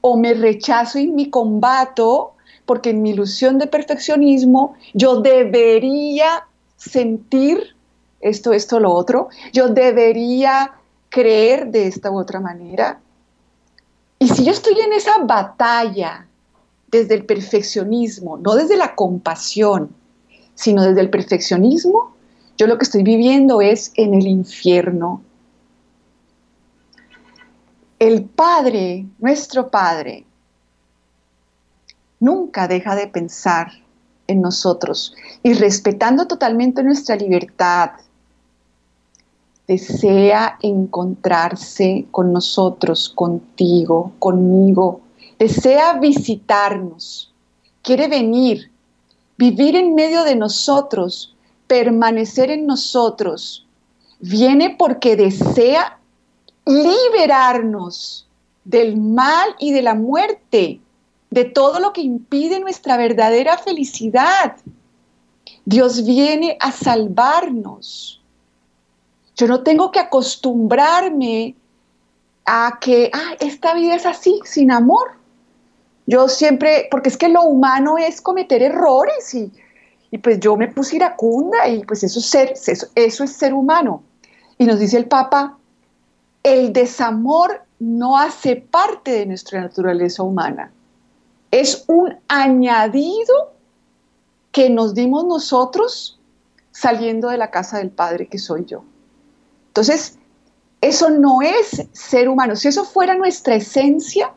o 0.00 0.16
me 0.16 0.34
rechazo 0.34 0.98
y 0.98 1.08
me 1.08 1.30
combato 1.30 2.32
porque 2.64 2.90
en 2.90 3.02
mi 3.02 3.10
ilusión 3.10 3.58
de 3.58 3.66
perfeccionismo 3.66 4.74
yo 4.94 5.20
debería 5.20 6.46
sentir 6.76 7.74
esto, 8.20 8.52
esto, 8.52 8.80
lo 8.80 8.92
otro, 8.92 9.28
yo 9.52 9.68
debería 9.68 10.72
creer 11.08 11.68
de 11.68 11.86
esta 11.86 12.10
u 12.10 12.18
otra 12.18 12.40
manera. 12.40 13.00
Y 14.18 14.28
si 14.28 14.44
yo 14.44 14.52
estoy 14.52 14.78
en 14.80 14.92
esa 14.92 15.18
batalla 15.18 16.26
desde 16.90 17.14
el 17.14 17.24
perfeccionismo, 17.24 18.36
no 18.38 18.54
desde 18.54 18.76
la 18.76 18.94
compasión, 18.94 19.94
sino 20.54 20.82
desde 20.82 21.00
el 21.00 21.10
perfeccionismo, 21.10 22.14
yo 22.58 22.66
lo 22.66 22.76
que 22.76 22.84
estoy 22.84 23.04
viviendo 23.04 23.60
es 23.62 23.92
en 23.94 24.14
el 24.14 24.26
infierno. 24.26 25.22
El 28.00 28.24
Padre, 28.24 29.06
nuestro 29.20 29.68
Padre, 29.70 30.24
nunca 32.18 32.66
deja 32.66 32.96
de 32.96 33.06
pensar 33.06 33.70
en 34.26 34.42
nosotros 34.42 35.14
y 35.44 35.54
respetando 35.54 36.26
totalmente 36.26 36.82
nuestra 36.82 37.14
libertad, 37.14 37.92
desea 39.68 40.58
encontrarse 40.60 42.06
con 42.10 42.32
nosotros, 42.32 43.08
contigo, 43.08 44.12
conmigo, 44.18 45.00
desea 45.38 45.92
visitarnos, 46.00 47.32
quiere 47.82 48.08
venir, 48.08 48.72
vivir 49.36 49.76
en 49.76 49.94
medio 49.94 50.24
de 50.24 50.34
nosotros, 50.34 51.36
permanecer 51.68 52.50
en 52.50 52.66
nosotros, 52.66 53.66
viene 54.18 54.74
porque 54.76 55.14
desea 55.14 55.98
liberarnos 56.66 58.26
del 58.64 58.96
mal 58.96 59.54
y 59.58 59.72
de 59.72 59.82
la 59.82 59.94
muerte, 59.94 60.80
de 61.30 61.44
todo 61.44 61.78
lo 61.78 61.92
que 61.92 62.00
impide 62.00 62.58
nuestra 62.60 62.96
verdadera 62.96 63.56
felicidad. 63.58 64.56
Dios 65.64 66.04
viene 66.04 66.56
a 66.60 66.72
salvarnos. 66.72 68.20
Yo 69.36 69.46
no 69.46 69.62
tengo 69.62 69.90
que 69.90 70.00
acostumbrarme 70.00 71.54
a 72.44 72.78
que 72.80 73.10
ah, 73.12 73.36
esta 73.40 73.74
vida 73.74 73.94
es 73.94 74.06
así, 74.06 74.40
sin 74.44 74.72
amor. 74.72 75.12
Yo 76.06 76.28
siempre, 76.28 76.88
porque 76.90 77.10
es 77.10 77.18
que 77.18 77.28
lo 77.28 77.42
humano 77.42 77.98
es 77.98 78.22
cometer 78.22 78.62
errores 78.62 79.34
y, 79.34 79.52
pues 80.16 80.40
yo 80.40 80.56
me 80.56 80.68
puse 80.68 80.96
iracunda 80.96 81.68
y 81.68 81.84
pues 81.84 82.02
eso 82.02 82.18
es, 82.18 82.26
ser, 82.26 82.54
eso 82.94 83.24
es 83.24 83.32
ser 83.32 83.52
humano. 83.52 84.02
Y 84.56 84.64
nos 84.64 84.78
dice 84.78 84.96
el 84.96 85.06
Papa, 85.06 85.58
el 86.42 86.72
desamor 86.72 87.62
no 87.78 88.16
hace 88.16 88.56
parte 88.56 89.10
de 89.10 89.26
nuestra 89.26 89.60
naturaleza 89.60 90.22
humana. 90.22 90.72
Es 91.50 91.84
un 91.88 92.16
añadido 92.28 93.52
que 94.50 94.70
nos 94.70 94.94
dimos 94.94 95.26
nosotros 95.26 96.18
saliendo 96.70 97.28
de 97.28 97.38
la 97.38 97.50
casa 97.50 97.78
del 97.78 97.90
Padre 97.90 98.28
que 98.28 98.38
soy 98.38 98.64
yo. 98.64 98.84
Entonces, 99.68 100.18
eso 100.80 101.10
no 101.10 101.42
es 101.42 101.86
ser 101.92 102.28
humano. 102.28 102.56
Si 102.56 102.68
eso 102.68 102.84
fuera 102.84 103.14
nuestra 103.14 103.56
esencia, 103.56 104.32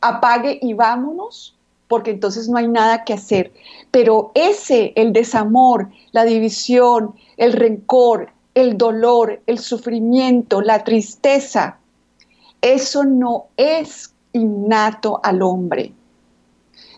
apague 0.00 0.58
y 0.60 0.74
vámonos, 0.74 1.56
porque 1.94 2.10
entonces 2.10 2.48
no 2.48 2.56
hay 2.56 2.66
nada 2.66 3.04
que 3.04 3.12
hacer. 3.12 3.52
Pero 3.92 4.32
ese, 4.34 4.92
el 4.96 5.12
desamor, 5.12 5.90
la 6.10 6.24
división, 6.24 7.14
el 7.36 7.52
rencor, 7.52 8.32
el 8.52 8.76
dolor, 8.76 9.40
el 9.46 9.60
sufrimiento, 9.60 10.60
la 10.60 10.82
tristeza, 10.82 11.78
eso 12.60 13.04
no 13.04 13.46
es 13.56 14.12
innato 14.32 15.20
al 15.22 15.40
hombre. 15.40 15.92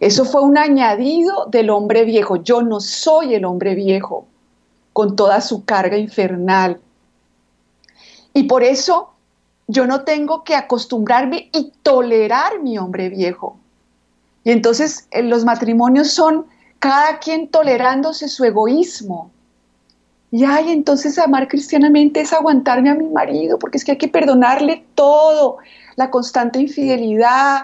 Eso 0.00 0.24
fue 0.24 0.40
un 0.40 0.56
añadido 0.56 1.44
del 1.50 1.68
hombre 1.68 2.04
viejo. 2.06 2.36
Yo 2.36 2.62
no 2.62 2.80
soy 2.80 3.34
el 3.34 3.44
hombre 3.44 3.74
viejo, 3.74 4.26
con 4.94 5.14
toda 5.14 5.42
su 5.42 5.66
carga 5.66 5.98
infernal, 5.98 6.80
y 8.32 8.44
por 8.44 8.62
eso 8.62 9.10
yo 9.66 9.86
no 9.86 10.04
tengo 10.04 10.42
que 10.42 10.54
acostumbrarme 10.54 11.50
y 11.52 11.70
tolerar 11.82 12.62
mi 12.62 12.78
hombre 12.78 13.10
viejo. 13.10 13.58
Y 14.46 14.52
entonces 14.52 15.08
eh, 15.10 15.24
los 15.24 15.44
matrimonios 15.44 16.12
son 16.12 16.46
cada 16.78 17.18
quien 17.18 17.48
tolerándose 17.48 18.28
su 18.28 18.44
egoísmo. 18.44 19.32
Y 20.30 20.44
ay, 20.44 20.70
entonces 20.70 21.18
amar 21.18 21.48
cristianamente 21.48 22.20
es 22.20 22.32
aguantarme 22.32 22.90
a 22.90 22.94
mi 22.94 23.08
marido, 23.08 23.58
porque 23.58 23.76
es 23.76 23.84
que 23.84 23.92
hay 23.92 23.98
que 23.98 24.06
perdonarle 24.06 24.84
todo, 24.94 25.56
la 25.96 26.10
constante 26.10 26.60
infidelidad, 26.60 27.62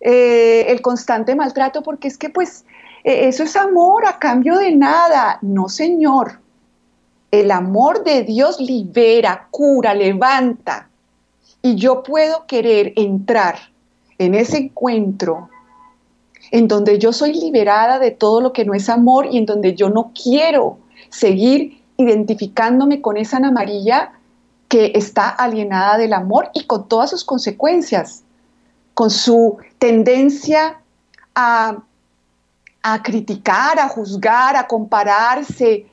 eh, 0.00 0.64
el 0.68 0.80
constante 0.80 1.34
maltrato, 1.34 1.82
porque 1.82 2.08
es 2.08 2.16
que 2.16 2.30
pues 2.30 2.64
eh, 3.04 3.28
eso 3.28 3.42
es 3.42 3.54
amor 3.54 4.06
a 4.06 4.18
cambio 4.18 4.56
de 4.56 4.74
nada. 4.74 5.38
No, 5.42 5.68
señor. 5.68 6.40
El 7.32 7.50
amor 7.50 8.02
de 8.02 8.22
Dios 8.22 8.58
libera, 8.60 9.48
cura, 9.50 9.92
levanta. 9.92 10.88
Y 11.60 11.74
yo 11.74 12.02
puedo 12.02 12.46
querer 12.46 12.94
entrar 12.96 13.56
en 14.16 14.34
ese 14.34 14.56
encuentro 14.56 15.50
en 16.54 16.68
donde 16.68 17.00
yo 17.00 17.12
soy 17.12 17.32
liberada 17.34 17.98
de 17.98 18.12
todo 18.12 18.40
lo 18.40 18.52
que 18.52 18.64
no 18.64 18.74
es 18.74 18.88
amor 18.88 19.26
y 19.28 19.38
en 19.38 19.44
donde 19.44 19.74
yo 19.74 19.90
no 19.90 20.12
quiero 20.14 20.78
seguir 21.10 21.82
identificándome 21.96 23.02
con 23.02 23.16
esa 23.16 23.38
Ana 23.38 23.50
María 23.50 24.12
que 24.68 24.92
está 24.94 25.30
alienada 25.30 25.98
del 25.98 26.12
amor 26.12 26.50
y 26.54 26.64
con 26.66 26.86
todas 26.86 27.10
sus 27.10 27.24
consecuencias, 27.24 28.22
con 28.94 29.10
su 29.10 29.56
tendencia 29.80 30.80
a, 31.34 31.78
a 32.84 33.02
criticar, 33.02 33.80
a 33.80 33.88
juzgar, 33.88 34.54
a 34.54 34.68
compararse, 34.68 35.86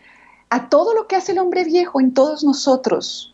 a 0.52 0.70
todo 0.70 0.94
lo 0.94 1.08
que 1.08 1.16
hace 1.16 1.32
el 1.32 1.40
hombre 1.40 1.64
viejo 1.64 2.00
en 2.00 2.14
todos 2.14 2.44
nosotros. 2.44 3.31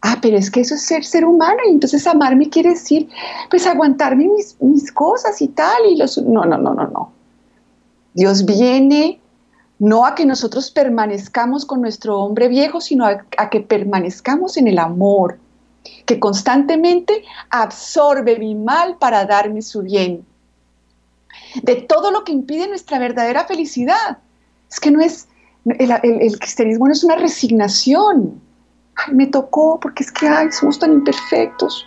Ah, 0.00 0.18
pero 0.22 0.36
es 0.36 0.50
que 0.50 0.60
eso 0.60 0.74
es 0.74 0.82
ser 0.82 1.04
ser 1.04 1.24
humano 1.24 1.58
y 1.66 1.72
entonces 1.72 2.06
amarme 2.06 2.48
quiere 2.48 2.70
decir, 2.70 3.08
pues 3.50 3.66
aguantarme 3.66 4.28
mis, 4.60 4.92
cosas 4.92 5.40
y 5.42 5.48
tal. 5.48 5.86
Y 5.90 5.96
los, 5.96 6.18
no, 6.18 6.44
no, 6.44 6.56
no, 6.56 6.74
no, 6.74 6.86
no. 6.86 7.12
Dios 8.14 8.44
viene 8.44 9.20
no 9.78 10.04
a 10.06 10.14
que 10.14 10.26
nosotros 10.26 10.70
permanezcamos 10.70 11.64
con 11.64 11.80
nuestro 11.80 12.20
hombre 12.20 12.48
viejo, 12.48 12.80
sino 12.80 13.06
a 13.06 13.50
que 13.50 13.60
permanezcamos 13.60 14.56
en 14.56 14.66
el 14.66 14.78
amor, 14.78 15.38
que 16.04 16.18
constantemente 16.18 17.22
absorbe 17.50 18.38
mi 18.38 18.54
mal 18.54 18.96
para 18.98 19.24
darme 19.24 19.62
su 19.62 19.82
bien. 19.82 20.24
De 21.62 21.76
todo 21.76 22.10
lo 22.10 22.24
que 22.24 22.32
impide 22.32 22.68
nuestra 22.68 22.98
verdadera 22.98 23.44
felicidad. 23.44 24.18
Es 24.70 24.80
que 24.80 24.90
no 24.90 25.00
es, 25.00 25.28
el, 25.64 26.38
cristianismo 26.38 26.86
no 26.86 26.92
es 26.92 27.04
una 27.04 27.16
resignación. 27.16 28.40
Ay, 29.06 29.14
me 29.14 29.26
tocó 29.26 29.78
porque 29.80 30.02
es 30.02 30.12
que 30.12 30.28
ay, 30.28 30.50
somos 30.52 30.78
tan 30.78 30.92
imperfectos. 30.92 31.86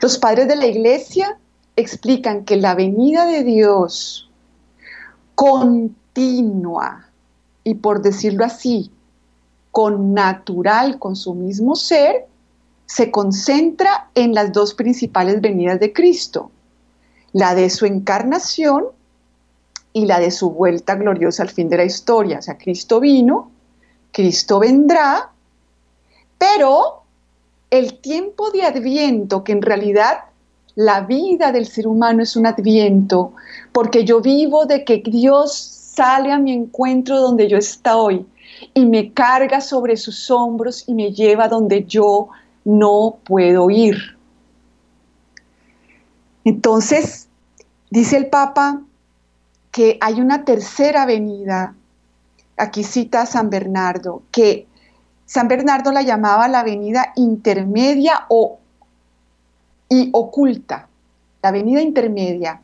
Los 0.00 0.18
padres 0.18 0.48
de 0.48 0.56
la 0.56 0.66
iglesia 0.66 1.38
explican 1.76 2.44
que 2.44 2.56
la 2.56 2.74
venida 2.74 3.26
de 3.26 3.44
Dios 3.44 4.30
continua 5.34 7.06
y 7.64 7.74
por 7.74 8.02
decirlo 8.02 8.44
así, 8.44 8.90
con 9.70 10.12
natural, 10.12 10.98
con 10.98 11.16
su 11.16 11.34
mismo 11.34 11.74
ser, 11.76 12.26
se 12.86 13.10
concentra 13.10 14.10
en 14.14 14.34
las 14.34 14.52
dos 14.52 14.74
principales 14.74 15.40
venidas 15.40 15.80
de 15.80 15.92
Cristo, 15.92 16.50
la 17.32 17.54
de 17.54 17.70
su 17.70 17.86
encarnación 17.86 18.86
y 19.94 20.06
la 20.06 20.20
de 20.20 20.30
su 20.30 20.50
vuelta 20.50 20.94
gloriosa 20.94 21.42
al 21.42 21.50
fin 21.50 21.68
de 21.68 21.78
la 21.78 21.84
historia. 21.84 22.38
O 22.38 22.42
sea, 22.42 22.58
Cristo 22.58 23.00
vino, 23.00 23.50
Cristo 24.12 24.58
vendrá, 24.58 25.31
pero 26.42 27.04
el 27.70 28.00
tiempo 28.00 28.50
de 28.50 28.64
adviento, 28.64 29.44
que 29.44 29.52
en 29.52 29.62
realidad 29.62 30.24
la 30.74 31.02
vida 31.02 31.52
del 31.52 31.66
ser 31.66 31.86
humano 31.86 32.24
es 32.24 32.34
un 32.34 32.46
adviento, 32.46 33.32
porque 33.70 34.04
yo 34.04 34.20
vivo 34.20 34.66
de 34.66 34.84
que 34.84 35.04
Dios 35.06 35.56
sale 35.56 36.32
a 36.32 36.40
mi 36.40 36.52
encuentro 36.52 37.20
donde 37.20 37.46
yo 37.46 37.58
estoy 37.58 38.26
y 38.74 38.86
me 38.86 39.12
carga 39.12 39.60
sobre 39.60 39.96
sus 39.96 40.32
hombros 40.32 40.82
y 40.88 40.94
me 40.94 41.12
lleva 41.12 41.46
donde 41.46 41.84
yo 41.84 42.30
no 42.64 43.18
puedo 43.22 43.70
ir. 43.70 43.96
Entonces, 46.42 47.28
dice 47.88 48.16
el 48.16 48.26
Papa, 48.26 48.82
que 49.70 49.96
hay 50.00 50.20
una 50.20 50.44
tercera 50.44 51.06
venida, 51.06 51.76
aquí 52.56 52.82
cita 52.82 53.22
a 53.22 53.26
San 53.26 53.48
Bernardo, 53.48 54.22
que 54.32 54.66
San 55.26 55.48
Bernardo 55.48 55.92
la 55.92 56.02
llamaba 56.02 56.48
la 56.48 56.62
venida 56.62 57.12
intermedia 57.16 58.26
o 58.28 58.58
y 59.88 60.10
oculta. 60.12 60.88
La 61.42 61.50
venida 61.50 61.80
intermedia 61.80 62.60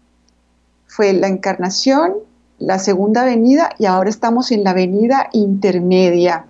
fue 0.86 1.12
la 1.12 1.28
encarnación, 1.28 2.14
la 2.58 2.78
segunda 2.78 3.24
venida 3.24 3.70
y 3.78 3.86
ahora 3.86 4.10
estamos 4.10 4.50
en 4.50 4.64
la 4.64 4.72
venida 4.72 5.28
intermedia, 5.32 6.46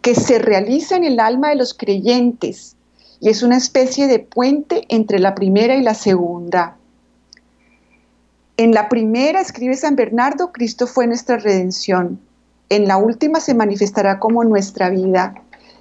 que 0.00 0.14
se 0.14 0.38
realiza 0.38 0.96
en 0.96 1.04
el 1.04 1.20
alma 1.20 1.50
de 1.50 1.56
los 1.56 1.74
creyentes 1.74 2.76
y 3.20 3.28
es 3.28 3.44
una 3.44 3.56
especie 3.56 4.08
de 4.08 4.18
puente 4.18 4.84
entre 4.88 5.20
la 5.20 5.34
primera 5.34 5.76
y 5.76 5.82
la 5.82 5.94
segunda. 5.94 6.76
En 8.56 8.72
la 8.72 8.88
primera, 8.88 9.40
escribe 9.40 9.76
San 9.76 9.94
Bernardo, 9.94 10.50
Cristo 10.50 10.86
fue 10.86 11.06
nuestra 11.06 11.36
redención. 11.36 12.20
En 12.72 12.88
la 12.88 12.96
última 12.96 13.38
se 13.40 13.52
manifestará 13.52 14.18
como 14.18 14.44
nuestra 14.44 14.88
vida. 14.88 15.34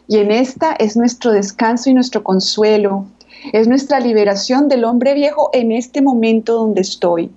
Y 0.10 0.18
en 0.18 0.30
esta 0.30 0.74
es 0.74 0.98
nuestro 0.98 1.32
descanso 1.32 1.90
y 1.90 1.94
nuestro 1.94 2.22
consuelo. 2.22 3.06
Es 3.54 3.70
nuestra 3.70 4.02
liberación 4.02 4.68
del 4.68 4.84
hombre 4.84 5.14
viejo 5.14 5.50
en 5.54 5.72
este 5.72 6.02
momento 6.02 6.54
donde 6.56 6.82
estoy. 6.82 7.32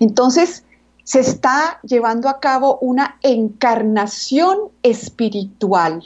Entonces, 0.00 0.64
se 1.02 1.20
está 1.20 1.78
llevando 1.82 2.30
a 2.30 2.40
cabo 2.40 2.78
una 2.80 3.18
encarnación 3.22 4.60
espiritual. 4.82 6.02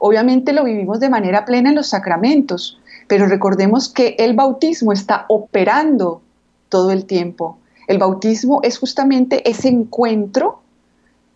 Obviamente 0.00 0.52
lo 0.52 0.64
vivimos 0.64 1.00
de 1.00 1.08
manera 1.08 1.46
plena 1.46 1.70
en 1.70 1.76
los 1.76 1.88
sacramentos, 1.88 2.78
pero 3.08 3.24
recordemos 3.24 3.88
que 3.88 4.16
el 4.18 4.36
bautismo 4.36 4.92
está 4.92 5.24
operando 5.30 6.20
todo 6.68 6.90
el 6.90 7.06
tiempo. 7.06 7.56
El 7.92 7.98
bautismo 7.98 8.60
es 8.62 8.78
justamente 8.78 9.46
ese 9.48 9.68
encuentro 9.68 10.62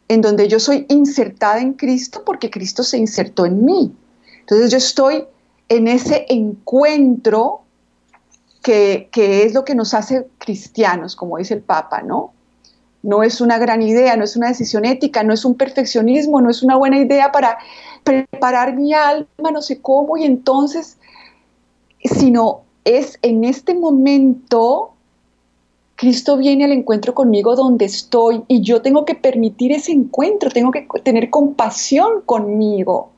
en 0.09 0.23
donde 0.23 0.49
yo 0.49 0.59
soy 0.59 0.87
insertada 0.89 1.61
en 1.61 1.75
Cristo 1.75 2.23
porque 2.25 2.49
Cristo 2.49 2.83
se 2.83 2.97
insertó 2.97 3.45
en 3.45 3.63
mí. 3.63 3.95
Entonces 4.41 4.71
yo 4.71 4.79
estoy 4.79 5.25
en 5.69 5.87
ese 5.87 6.25
encuentro 6.31 7.61
que, 8.63 9.11
que, 9.13 9.43
es 9.43 9.53
lo 9.53 9.67
que 9.67 9.75
nos 9.75 9.93
hace 9.93 10.29
cristianos, 10.39 11.15
como 11.15 11.37
dice 11.37 11.53
el 11.53 11.61
Papa, 11.61 12.01
¿no? 12.01 12.33
no 13.03 13.23
es 13.23 13.43
una 13.43 13.59
gran 13.59 13.83
idea, 13.83 14.17
no 14.17 14.25
es 14.25 14.35
una 14.35 14.49
decisión 14.49 14.87
ética, 14.87 15.23
no 15.23 15.35
es 15.35 15.45
un 15.45 15.57
perfeccionismo, 15.57 16.41
no 16.41 16.49
es 16.49 16.63
una 16.63 16.77
buena 16.77 16.99
idea 16.99 17.31
para 17.33 17.59
preparar 18.03 18.75
mi 18.75 18.95
alma, 18.95 19.51
no 19.53 19.61
sé 19.61 19.83
cómo, 19.83 20.17
y 20.17 20.25
entonces, 20.25 20.97
sino 22.03 22.63
es 22.85 23.19
en 23.21 23.45
este 23.45 23.75
momento, 23.75 24.96
Cristo 25.97 26.37
viene 26.37 26.65
al 26.67 26.73
encuentro 26.73 27.15
conmigo 27.15 27.57
donde 27.57 27.87
estoy 27.87 28.45
y 28.49 28.61
yo 28.61 28.83
tengo 28.83 29.07
que 29.07 29.15
permitir 29.15 29.73
ese 29.73 29.93
encuentro, 29.93 30.51
tengo 30.51 30.71
que 30.71 30.87
tener 31.03 31.31
compasión 31.31 32.21
conmigo, 32.27 33.11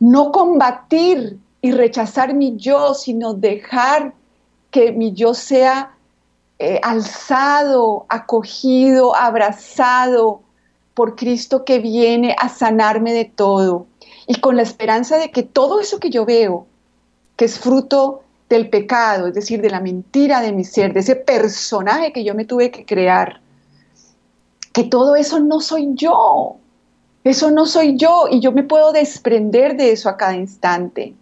no 0.00 0.32
combatir 0.32 1.38
y 1.60 1.70
rechazar 1.70 2.34
mi 2.34 2.56
yo, 2.56 2.94
sino 2.94 3.34
dejar 3.34 4.12
que 4.72 4.90
mi 4.90 5.12
yo 5.12 5.34
sea 5.34 5.96
eh, 6.58 6.80
alzado, 6.82 8.06
acogido, 8.08 9.14
abrazado 9.14 10.40
por 10.94 11.14
Cristo 11.14 11.64
que 11.64 11.78
viene 11.78 12.34
a 12.38 12.48
sanarme 12.48 13.12
de 13.12 13.24
todo. 13.24 13.86
Y 14.26 14.40
con 14.40 14.56
la 14.56 14.62
esperanza 14.62 15.16
de 15.18 15.30
que 15.30 15.44
todo 15.44 15.80
eso 15.80 16.00
que 16.00 16.10
yo 16.10 16.24
veo, 16.24 16.66
que 17.36 17.44
es 17.44 17.58
fruto 17.58 18.21
del 18.52 18.68
pecado, 18.68 19.28
es 19.28 19.34
decir, 19.34 19.62
de 19.62 19.70
la 19.70 19.80
mentira 19.80 20.42
de 20.42 20.52
mi 20.52 20.64
ser, 20.64 20.92
de 20.92 21.00
ese 21.00 21.16
personaje 21.16 22.12
que 22.12 22.22
yo 22.22 22.34
me 22.34 22.44
tuve 22.44 22.70
que 22.70 22.84
crear, 22.84 23.40
que 24.74 24.84
todo 24.84 25.16
eso 25.16 25.40
no 25.40 25.60
soy 25.60 25.94
yo, 25.94 26.56
eso 27.24 27.50
no 27.50 27.64
soy 27.64 27.96
yo 27.96 28.26
y 28.30 28.40
yo 28.40 28.52
me 28.52 28.62
puedo 28.62 28.92
desprender 28.92 29.76
de 29.76 29.92
eso 29.92 30.10
a 30.10 30.18
cada 30.18 30.36
instante. 30.36 31.14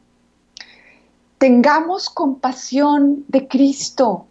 Tengamos 1.39 2.11
compasión 2.11 3.25
de 3.29 3.47
Cristo 3.47 4.27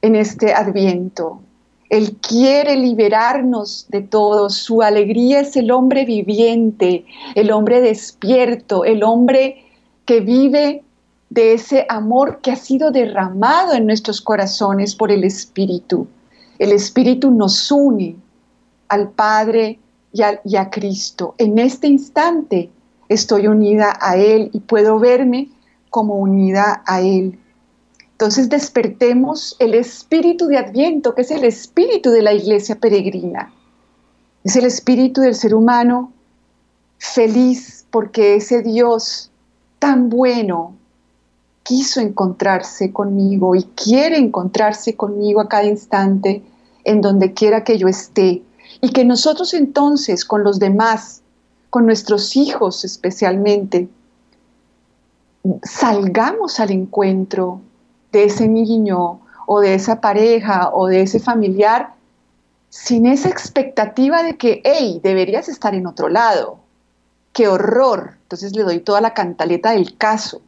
en 0.00 0.16
este 0.16 0.54
adviento. 0.54 1.42
Él 1.90 2.16
quiere 2.16 2.76
liberarnos 2.76 3.86
de 3.90 4.00
todo. 4.00 4.48
Su 4.48 4.80
alegría 4.80 5.40
es 5.40 5.54
el 5.56 5.70
hombre 5.70 6.06
viviente, 6.06 7.04
el 7.34 7.50
hombre 7.50 7.82
despierto, 7.82 8.84
el 8.84 9.02
hombre 9.02 9.66
que 10.06 10.20
vive 10.20 10.82
de 11.30 11.54
ese 11.54 11.86
amor 11.88 12.40
que 12.42 12.50
ha 12.50 12.56
sido 12.56 12.90
derramado 12.90 13.72
en 13.72 13.86
nuestros 13.86 14.20
corazones 14.20 14.96
por 14.96 15.12
el 15.12 15.24
Espíritu. 15.24 16.06
El 16.58 16.72
Espíritu 16.72 17.30
nos 17.30 17.70
une 17.70 18.16
al 18.88 19.10
Padre 19.10 19.78
y 20.12 20.22
a, 20.56 20.70
Cristo. 20.70 21.36
En 21.38 21.58
este 21.58 21.86
instante 21.86 22.68
estoy 23.08 23.46
unida 23.46 23.96
a 24.00 24.16
Él 24.16 24.50
y 24.52 24.60
puedo 24.60 24.98
verme 24.98 25.48
como 25.88 26.16
unida 26.16 26.82
a 26.84 27.00
Él. 27.00 27.38
Entonces 28.12 28.48
despertemos 28.48 29.56
el 29.60 29.74
espíritu 29.74 30.46
de 30.46 30.58
Adviento, 30.58 31.14
que 31.14 31.22
es 31.22 31.30
el 31.30 31.44
espíritu 31.44 32.10
de 32.10 32.22
la 32.22 32.34
iglesia 32.34 32.74
peregrina. 32.74 33.54
Es 34.42 34.56
el 34.56 34.64
espíritu 34.64 35.20
del 35.20 35.36
ser 35.36 35.54
humano 35.54 36.12
feliz 36.98 37.86
porque 37.90 38.34
ese 38.34 38.62
Dios 38.62 39.30
tan 39.78 40.10
bueno 40.10 40.74
quiso 41.70 42.00
encontrarse 42.00 42.92
conmigo 42.92 43.54
y 43.54 43.62
quiere 43.62 44.18
encontrarse 44.18 44.96
conmigo 44.96 45.40
a 45.40 45.48
cada 45.48 45.66
instante 45.66 46.42
en 46.82 47.00
donde 47.00 47.32
quiera 47.32 47.62
que 47.62 47.78
yo 47.78 47.86
esté. 47.86 48.42
Y 48.80 48.90
que 48.90 49.04
nosotros 49.04 49.54
entonces 49.54 50.24
con 50.24 50.42
los 50.42 50.58
demás, 50.58 51.22
con 51.70 51.86
nuestros 51.86 52.34
hijos 52.34 52.84
especialmente, 52.84 53.88
salgamos 55.62 56.58
al 56.58 56.72
encuentro 56.72 57.60
de 58.10 58.24
ese 58.24 58.48
niño 58.48 59.20
o 59.46 59.60
de 59.60 59.74
esa 59.74 60.00
pareja 60.00 60.70
o 60.72 60.88
de 60.88 61.02
ese 61.02 61.20
familiar 61.20 61.94
sin 62.68 63.06
esa 63.06 63.28
expectativa 63.28 64.24
de 64.24 64.36
que, 64.36 64.60
hey, 64.64 65.00
deberías 65.04 65.48
estar 65.48 65.76
en 65.76 65.86
otro 65.86 66.08
lado. 66.08 66.58
¡Qué 67.32 67.46
horror! 67.46 68.16
Entonces 68.22 68.56
le 68.56 68.64
doy 68.64 68.80
toda 68.80 69.00
la 69.00 69.14
cantaleta 69.14 69.70
del 69.70 69.96
caso 69.96 70.42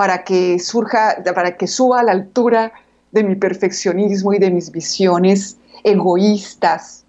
para 0.00 0.24
que 0.24 0.58
surja, 0.58 1.22
para 1.34 1.58
que 1.58 1.66
suba 1.66 2.00
a 2.00 2.02
la 2.02 2.12
altura 2.12 2.72
de 3.12 3.22
mi 3.22 3.34
perfeccionismo 3.34 4.32
y 4.32 4.38
de 4.38 4.50
mis 4.50 4.70
visiones 4.70 5.58
egoístas, 5.84 7.04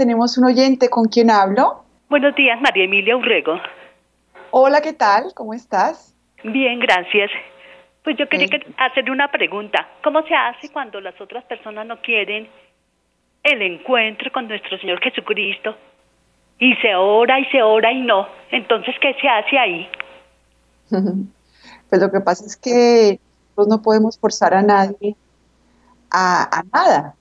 Tenemos 0.00 0.38
un 0.38 0.46
oyente. 0.46 0.88
¿Con 0.88 1.08
quién 1.08 1.30
hablo? 1.30 1.84
Buenos 2.08 2.34
días, 2.34 2.58
María 2.62 2.84
Emilia 2.84 3.18
Urrego. 3.18 3.60
Hola, 4.50 4.80
¿qué 4.80 4.94
tal? 4.94 5.34
¿Cómo 5.34 5.52
estás? 5.52 6.14
Bien, 6.42 6.78
gracias. 6.78 7.30
Pues 8.02 8.16
yo 8.16 8.26
quería 8.26 8.48
hacerle 8.78 9.10
una 9.10 9.30
pregunta. 9.30 9.86
¿Cómo 10.02 10.22
se 10.22 10.34
hace 10.34 10.72
cuando 10.72 11.02
las 11.02 11.20
otras 11.20 11.44
personas 11.44 11.86
no 11.86 12.00
quieren 12.00 12.48
el 13.42 13.60
encuentro 13.60 14.32
con 14.32 14.48
nuestro 14.48 14.78
Señor 14.78 15.02
Jesucristo? 15.02 15.76
Y 16.58 16.74
se 16.76 16.94
ora 16.94 17.38
y 17.38 17.44
se 17.50 17.60
ora 17.60 17.92
y 17.92 18.00
no. 18.00 18.26
Entonces, 18.52 18.94
¿qué 19.02 19.14
se 19.20 19.28
hace 19.28 19.58
ahí? 19.58 19.86
pues 21.90 22.00
lo 22.00 22.10
que 22.10 22.20
pasa 22.20 22.46
es 22.46 22.56
que 22.56 23.20
nosotros 23.50 23.68
no 23.68 23.82
podemos 23.82 24.18
forzar 24.18 24.54
a 24.54 24.62
nadie 24.62 25.14
a, 26.10 26.62
nada. 26.72 27.14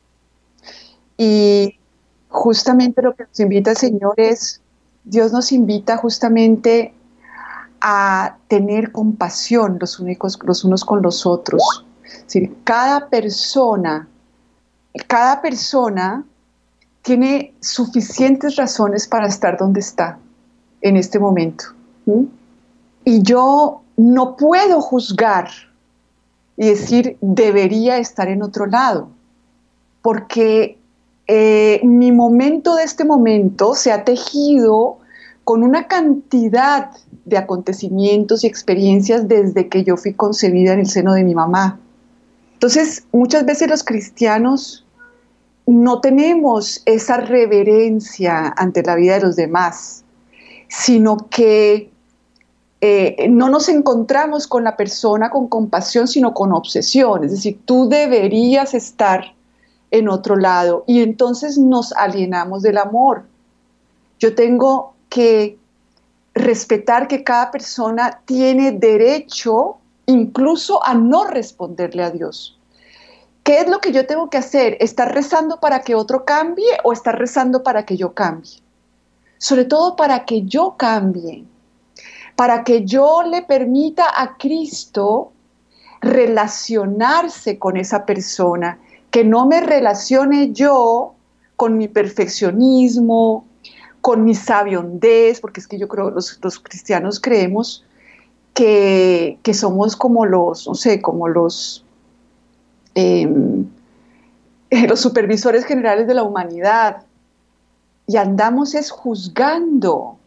Y 1.17 1.78
justamente 2.29 3.01
lo 3.01 3.15
que 3.15 3.23
nos 3.23 3.39
invita 3.39 3.71
el 3.71 3.77
Señor 3.77 4.13
es, 4.17 4.61
Dios 5.03 5.31
nos 5.33 5.51
invita 5.51 5.97
justamente 5.97 6.93
a 7.81 8.37
tener 8.47 8.91
compasión 8.91 9.77
los, 9.79 9.99
únicos, 9.99 10.39
los 10.43 10.63
unos 10.63 10.85
con 10.85 11.01
los 11.01 11.25
otros. 11.25 11.85
Cada 12.63 13.09
persona, 13.09 14.07
cada 15.07 15.41
persona 15.41 16.23
tiene 17.01 17.53
suficientes 17.59 18.55
razones 18.55 19.07
para 19.07 19.27
estar 19.27 19.57
donde 19.57 19.79
está 19.79 20.19
en 20.81 20.97
este 20.97 21.19
momento. 21.19 21.65
Y 23.03 23.21
yo 23.23 23.81
no 23.97 24.35
puedo 24.35 24.81
juzgar 24.81 25.49
y 26.57 26.67
decir 26.67 27.17
debería 27.21 27.97
estar 27.97 28.27
en 28.27 28.43
otro 28.43 28.65
lado, 28.65 29.09
porque 30.01 30.78
eh, 31.31 31.79
mi 31.83 32.11
momento 32.11 32.75
de 32.75 32.83
este 32.83 33.05
momento 33.05 33.75
se 33.75 33.91
ha 33.91 34.03
tejido 34.03 34.97
con 35.43 35.61
una 35.61 35.87
cantidad 35.87 36.89
de 37.25 37.37
acontecimientos 37.37 38.43
y 38.43 38.47
experiencias 38.47 39.27
desde 39.27 39.69
que 39.69 39.83
yo 39.83 39.95
fui 39.95 40.15
concebida 40.15 40.73
en 40.73 40.79
el 40.79 40.89
seno 40.89 41.13
de 41.13 41.23
mi 41.23 41.35
mamá. 41.35 41.79
Entonces, 42.53 43.03
muchas 43.11 43.45
veces 43.45 43.69
los 43.69 43.83
cristianos 43.83 44.87
no 45.67 46.01
tenemos 46.01 46.81
esa 46.85 47.17
reverencia 47.17 48.51
ante 48.57 48.81
la 48.81 48.95
vida 48.95 49.13
de 49.13 49.21
los 49.21 49.35
demás, 49.35 50.03
sino 50.67 51.29
que 51.29 51.91
eh, 52.81 53.27
no 53.29 53.49
nos 53.49 53.69
encontramos 53.69 54.47
con 54.47 54.63
la 54.63 54.75
persona 54.75 55.29
con 55.29 55.47
compasión, 55.47 56.07
sino 56.07 56.33
con 56.33 56.53
obsesión. 56.53 57.23
Es 57.23 57.29
decir, 57.29 57.59
tú 57.65 57.87
deberías 57.87 58.73
estar 58.73 59.35
en 59.91 60.09
otro 60.09 60.35
lado 60.35 60.83
y 60.87 61.01
entonces 61.01 61.57
nos 61.57 61.93
alienamos 61.93 62.61
del 62.61 62.77
amor. 62.77 63.25
Yo 64.19 64.35
tengo 64.35 64.93
que 65.09 65.57
respetar 66.33 67.07
que 67.07 67.23
cada 67.23 67.51
persona 67.51 68.21
tiene 68.25 68.71
derecho 68.71 69.77
incluso 70.05 70.85
a 70.85 70.93
no 70.93 71.25
responderle 71.25 72.03
a 72.03 72.11
Dios. 72.11 72.57
¿Qué 73.43 73.59
es 73.59 73.69
lo 73.69 73.79
que 73.79 73.91
yo 73.91 74.05
tengo 74.05 74.29
que 74.29 74.37
hacer? 74.37 74.77
¿Estar 74.79 75.13
rezando 75.13 75.59
para 75.59 75.81
que 75.81 75.95
otro 75.95 76.25
cambie 76.25 76.77
o 76.83 76.93
estar 76.93 77.17
rezando 77.17 77.63
para 77.63 77.85
que 77.85 77.97
yo 77.97 78.13
cambie? 78.13 78.61
Sobre 79.37 79.65
todo 79.65 79.95
para 79.95 80.25
que 80.25 80.43
yo 80.43 80.75
cambie 80.77 81.45
para 82.39 82.63
que 82.63 82.85
yo 82.85 83.21
le 83.23 83.41
permita 83.41 84.05
a 84.15 84.37
Cristo 84.37 85.33
relacionarse 85.99 87.59
con 87.59 87.75
esa 87.75 88.05
persona, 88.05 88.79
que 89.11 89.23
no 89.23 89.45
me 89.45 89.61
relacione 89.61 90.51
yo 90.53 91.15
con 91.55 91.77
mi 91.77 91.87
perfeccionismo, 91.87 93.45
con 94.01 94.23
mi 94.23 94.35
sabiondez, 94.35 95.41
porque 95.41 95.59
es 95.59 95.67
que 95.67 95.77
yo 95.77 95.87
creo, 95.87 96.09
los, 96.11 96.39
los 96.41 96.59
cristianos 96.59 97.19
creemos 97.19 97.83
que, 98.53 99.39
somos 99.53 99.95
como 99.95 100.25
los, 100.25 100.67
no 100.67 100.75
sé, 100.75 101.01
como 101.01 101.27
los, 101.27 101.83
em, 102.95 103.65
los 104.87 104.99
supervisores 104.99 105.65
generales 105.65 106.07
de 106.07 106.13
la 106.13 106.23
humanidad 106.23 107.03
y 108.07 108.17
andamos 108.17 108.75
es 108.75 108.91
juzgando, 108.91 110.17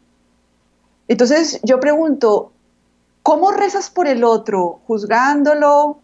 entonces 1.08 1.60
yo 1.62 1.80
pregunto, 1.80 2.52
¿cómo 3.22 3.50
rezas 3.50 3.90
por 3.90 4.06
el 4.06 4.24
otro? 4.24 4.80
¿Juzgándolo? 4.86 5.98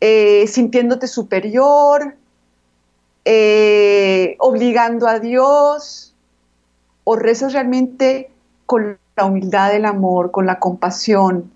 Eh, 0.00 0.46
¿Sintiéndote 0.46 1.08
superior? 1.08 2.16
Eh, 3.24 4.36
¿Obligando 4.38 5.06
a 5.06 5.18
Dios? 5.18 6.14
¿O 7.04 7.16
rezas 7.16 7.52
realmente 7.52 8.30
con 8.66 8.98
la 9.16 9.24
humildad 9.24 9.72
del 9.72 9.84
amor, 9.84 10.30
con 10.30 10.46
la 10.46 10.58
compasión? 10.58 11.52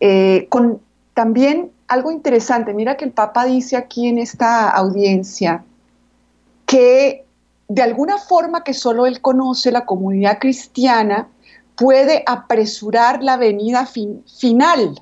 Eh, 0.00 0.46
con 0.48 0.80
también 1.14 1.70
algo 1.88 2.10
interesante, 2.12 2.72
mira 2.72 2.96
que 2.96 3.04
el 3.04 3.12
Papa 3.12 3.44
dice 3.44 3.76
aquí 3.76 4.08
en 4.08 4.18
esta 4.18 4.70
audiencia 4.70 5.64
que 6.64 7.24
de 7.70 7.82
alguna 7.82 8.18
forma 8.18 8.64
que 8.64 8.74
solo 8.74 9.06
él 9.06 9.20
conoce 9.20 9.70
la 9.70 9.86
comunidad 9.86 10.38
cristiana, 10.40 11.28
puede 11.76 12.24
apresurar 12.26 13.22
la 13.22 13.36
venida 13.36 13.86
final, 13.86 15.00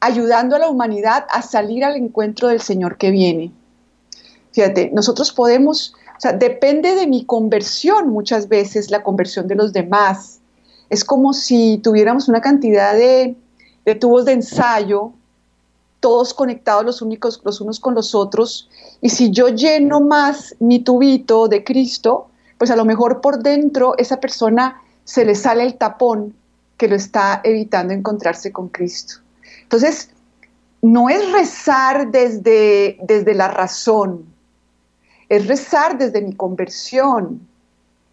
ayudando 0.00 0.56
a 0.56 0.58
la 0.58 0.68
humanidad 0.68 1.26
a 1.30 1.42
salir 1.42 1.84
al 1.84 1.96
encuentro 1.96 2.48
del 2.48 2.62
Señor 2.62 2.96
que 2.96 3.10
viene. 3.10 3.52
Fíjate, 4.52 4.90
nosotros 4.92 5.32
podemos, 5.32 5.94
o 6.16 6.20
sea, 6.20 6.32
depende 6.32 6.94
de 6.94 7.06
mi 7.06 7.24
conversión 7.24 8.08
muchas 8.08 8.48
veces, 8.48 8.90
la 8.90 9.02
conversión 9.02 9.46
de 9.46 9.54
los 9.54 9.72
demás. 9.72 10.40
Es 10.88 11.04
como 11.04 11.32
si 11.32 11.78
tuviéramos 11.78 12.28
una 12.28 12.40
cantidad 12.40 12.94
de, 12.94 13.36
de 13.84 13.94
tubos 13.94 14.24
de 14.24 14.32
ensayo, 14.32 15.12
todos 16.00 16.34
conectados 16.34 16.84
los, 16.84 17.02
únicos, 17.02 17.40
los 17.44 17.60
unos 17.60 17.78
con 17.78 17.94
los 17.94 18.14
otros, 18.14 18.68
y 19.00 19.10
si 19.10 19.30
yo 19.30 19.48
lleno 19.48 20.00
más 20.00 20.56
mi 20.58 20.80
tubito 20.80 21.46
de 21.46 21.62
Cristo, 21.62 22.28
pues 22.58 22.70
a 22.70 22.76
lo 22.76 22.84
mejor 22.84 23.20
por 23.20 23.42
dentro 23.42 23.94
esa 23.98 24.18
persona 24.18 24.82
se 25.04 25.24
le 25.24 25.34
sale 25.34 25.64
el 25.64 25.74
tapón 25.76 26.34
que 26.76 26.88
lo 26.88 26.96
está 26.96 27.40
evitando 27.44 27.92
encontrarse 27.92 28.52
con 28.52 28.68
Cristo. 28.68 29.16
Entonces, 29.62 30.10
no 30.82 31.10
es 31.10 31.30
rezar 31.32 32.10
desde, 32.10 32.98
desde 33.02 33.34
la 33.34 33.48
razón, 33.48 34.24
es 35.30 35.46
rezar 35.46 35.96
desde 35.96 36.20
mi 36.20 36.34
conversión, 36.34 37.40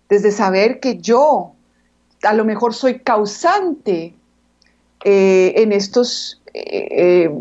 desde 0.07 0.31
saber 0.31 0.79
que 0.79 0.97
yo 0.99 1.51
a 2.23 2.33
lo 2.33 2.45
mejor 2.45 2.73
soy 2.73 2.99
causante 2.99 4.15
eh, 5.03 5.53
en 5.57 5.73
estos 5.73 6.41
eh, 6.53 6.87
eh, 7.25 7.31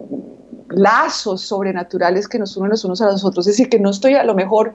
lazos 0.71 1.43
sobrenaturales 1.43 2.27
que 2.27 2.41
nos 2.41 2.57
unen 2.57 2.71
los 2.71 2.85
unos 2.85 3.01
a 3.01 3.07
los 3.07 3.25
otros. 3.25 3.47
Es 3.47 3.55
decir, 3.55 3.69
que 3.69 3.79
no 3.79 3.91
estoy 3.91 4.15
a 4.15 4.25
lo 4.25 4.35
mejor 4.35 4.75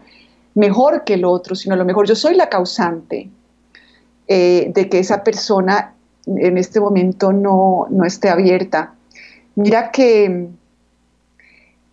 mejor 0.55 1.03
que 1.03 1.15
el 1.15 1.25
otro, 1.25 1.55
sino 1.55 1.75
a 1.75 1.77
lo 1.77 1.85
mejor 1.85 2.07
yo 2.07 2.15
soy 2.15 2.35
la 2.35 2.47
causante. 2.47 3.29
Eh, 4.33 4.71
de 4.73 4.87
que 4.87 4.99
esa 4.99 5.25
persona 5.25 5.93
en 6.25 6.57
este 6.57 6.79
momento 6.79 7.33
no, 7.33 7.89
esté 8.05 8.29
abierta. 8.29 8.93
Mira 9.55 9.91
que, 9.91 10.47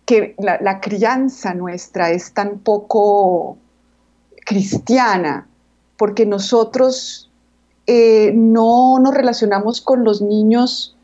que 0.09 0.33
la, 0.39 0.79
crianza 0.79 1.53
nuestra 1.53 2.09
es 2.09 2.33
tan 2.33 2.57
poco 2.57 3.59
cristiana, 4.43 5.47
porque 5.97 6.25
nosotros 6.25 7.29
eh, 7.85 8.31
no 8.33 8.97
nos 8.97 9.13
relacionamos 9.13 9.81
con 9.81 10.03
los 10.03 10.23
niños 10.23 10.97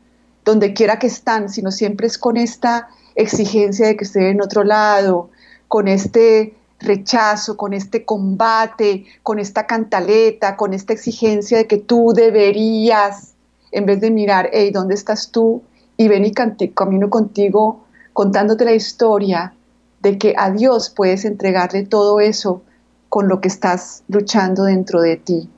donde 0.44 0.74
quiera 0.74 0.98
que 0.98 1.06
están, 1.06 1.50
sino 1.50 1.70
siempre 1.70 2.08
es 2.08 2.18
con 2.18 2.36
esta 2.36 2.88
exigencia 3.14 3.86
de 3.86 3.96
que 3.96 4.02
estén 4.02 4.24
en 4.24 4.42
otro 4.42 4.64
lado, 4.64 5.30
con 5.68 5.86
este 5.86 6.56
rechazo, 6.80 7.56
con 7.56 7.74
este 7.74 8.04
combate, 8.04 9.04
con 9.22 9.38
esta 9.38 9.68
cantaleta, 9.68 10.56
con 10.56 10.74
esta 10.74 10.92
exigencia 10.92 11.58
de 11.58 11.68
que 11.68 11.76
tú 11.76 12.12
deberías, 12.12 13.34
en 13.70 13.86
vez 13.86 14.00
de 14.00 14.10
mirar, 14.10 14.50
hey, 14.52 14.72
¿dónde 14.72 14.96
estás 14.96 15.30
tú? 15.30 15.62
Y 15.96 16.08
ven 16.08 16.24
y 16.24 16.32
camino 16.32 17.08
contigo 17.08 17.85
contándote 18.16 18.64
la 18.64 18.72
historia 18.72 19.52
de 20.00 20.16
que 20.16 20.32
a 20.38 20.50
Dios 20.50 20.88
puedes 20.88 21.26
entregarle 21.26 21.84
todo 21.84 22.18
eso 22.18 22.62
con 23.10 23.28
lo 23.28 23.42
que 23.42 23.48
estás 23.48 24.04
luchando 24.08 24.64
dentro 24.64 25.02
de 25.02 25.18
ti. 25.18 25.50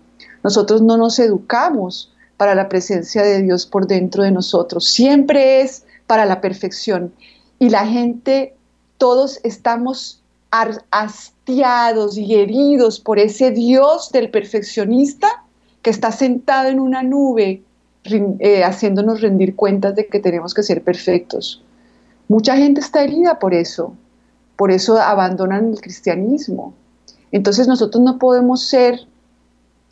Nosotros 0.42 0.83
no 0.83 0.97
nos 0.97 1.21
educamos 1.21 2.12
para 2.37 2.57
la 2.57 2.68
presencia 2.68 3.23
de 3.23 3.42
Dios 3.42 3.64
por 3.64 3.87
dentro 3.87 4.25
de 4.25 4.33
nosotros, 4.33 4.88
siempre 4.88 5.61
es 5.61 5.85
para 6.09 6.25
la 6.25 6.40
perfección. 6.40 7.14
Y 7.61 7.71
la 7.71 7.87
gente, 7.87 8.57
todos 8.97 9.38
estamos 9.44 10.21
hastiados 10.90 12.18
y 12.18 12.35
heridos 12.35 12.99
por 12.99 13.21
ese 13.21 13.53
Dios 13.53 14.11
del 14.11 14.33
perfeccionista 14.33 15.44
que 15.81 15.90
está 15.90 16.11
sentado 16.11 16.71
en 16.71 16.81
una 16.81 17.05
nube 17.05 17.62
eh, 18.03 18.64
haciéndonos 18.64 19.21
rendir 19.21 19.55
cuentas 19.55 19.94
de 19.94 20.09
que 20.09 20.18
tenemos 20.18 20.55
que 20.55 20.64
ser 20.64 20.83
perfectos. 20.83 21.62
Mucha 22.29 22.57
gente 22.57 22.81
está 22.81 23.03
herida 23.03 23.38
por 23.38 23.55
eso, 23.55 23.95
por 24.57 24.71
eso 24.71 25.01
abandonan 25.01 25.71
el 25.71 25.81
cristianismo. 25.81 26.75
Entonces 27.33 27.67
nosotros 27.67 28.03
no 28.03 28.19
podemos 28.19 28.67
ser, 28.67 29.01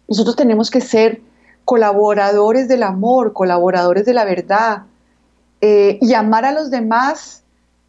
nosotros 0.09 0.37
tenemos 0.37 0.71
que 0.71 0.81
ser 0.81 1.23
colaboradores 1.65 2.69
del 2.69 2.83
amor, 2.83 3.33
colaboradores 3.33 4.05
de 4.05 4.15
la 4.15 4.25
verdad, 4.25 4.83
eh, 5.61 5.99
y 6.01 6.15
amar 6.15 6.45
a 6.45 6.53
los 6.53 6.71
demás 6.71 7.43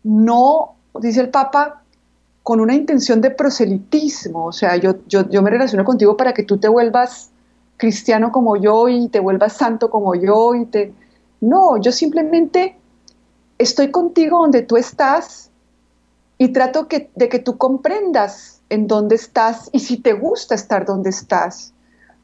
no, 0.03 0.75
dice 1.01 1.21
el 1.21 1.29
Papa, 1.29 1.83
con 2.41 2.61
una 2.61 2.73
intención 2.73 3.19
de 3.19 3.29
proselitismo, 3.29 4.45
o 4.45 4.53
sea, 4.53 4.77
yo, 4.77 4.95
yo, 5.07 5.29
yo 5.29 5.41
me 5.41 5.49
relaciono 5.49 5.83
contigo 5.83 6.15
para 6.15 6.33
que 6.33 6.43
tú 6.43 6.57
te 6.57 6.69
vuelvas 6.69 7.29
cristiano 7.75 8.31
como 8.31 8.55
yo 8.55 8.87
y 8.87 9.09
te 9.09 9.19
vuelvas 9.19 9.53
santo 9.53 9.89
como 9.89 10.15
yo 10.15 10.55
y 10.55 10.65
te... 10.65 10.93
No, 11.41 11.77
yo 11.77 11.91
simplemente 11.91 12.76
estoy 13.57 13.91
contigo 13.91 14.39
donde 14.39 14.61
tú 14.61 14.77
estás 14.77 15.49
y 16.37 16.49
trato 16.49 16.87
que, 16.87 17.09
de 17.15 17.29
que 17.29 17.39
tú 17.39 17.57
comprendas 17.57 18.61
en 18.69 18.87
dónde 18.87 19.15
estás 19.15 19.69
y 19.71 19.79
si 19.79 19.97
te 19.97 20.13
gusta 20.13 20.55
estar 20.55 20.85
donde 20.85 21.09
estás. 21.09 21.73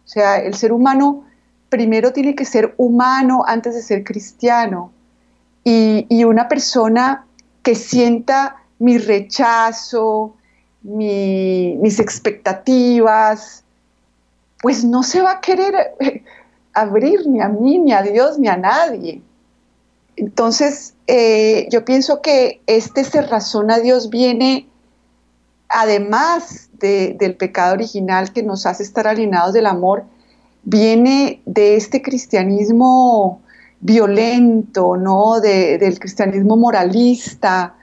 O 0.06 0.08
sea, 0.08 0.38
el 0.38 0.54
ser 0.54 0.72
humano 0.72 1.26
primero 1.69 2.13
tiene 2.13 2.36
que 2.36 2.46
ser 2.46 2.74
humano 2.78 3.43
antes 3.48 3.74
de 3.74 3.82
ser 3.82 4.04
cristiano. 4.04 4.91
Y, 5.63 6.06
y 6.10 6.26
una 6.26 6.48
persona 6.48 7.26
que 7.63 7.74
sienta 7.74 8.58
mi 8.80 8.98
rechazo, 8.98 10.36
mis 10.84 12.00
expectativas, 12.00 13.63
pues 14.62 14.84
no 14.84 15.04
se 15.04 15.22
va 15.22 15.32
a 15.34 15.41
querer 15.41 15.96
abrir 16.74 17.26
ni 17.28 17.41
a 17.41 17.48
mí, 17.48 17.80
ni 17.80 17.93
a 17.93 18.02
Dios, 18.02 18.38
ni 18.38 18.50
a 18.50 18.58
nadie. 18.58 19.22
Entonces, 20.15 20.93
eh, 21.08 21.67
yo 21.71 21.86
pienso 21.86 22.21
que 22.21 22.62
este 22.67 23.04
cerrazón 23.04 23.71
a 23.71 23.80
Dios 23.80 24.10
viene, 24.10 24.67
además 25.69 26.69
del 26.80 27.36
pecado 27.36 27.73
original 27.73 28.34
que 28.34 28.43
nos 28.43 28.65
hace 28.65 28.84
estar 28.84 29.08
alienados 29.08 29.54
del 29.54 29.67
amor, 29.67 30.04
viene 30.63 31.41
de 31.45 31.78
este 31.78 32.02
cristianismo 32.02 33.41
violento, 33.80 34.97
¿no? 34.97 35.39
del 35.39 35.99
cristianismo 35.99 36.58
moralista, 36.58 37.76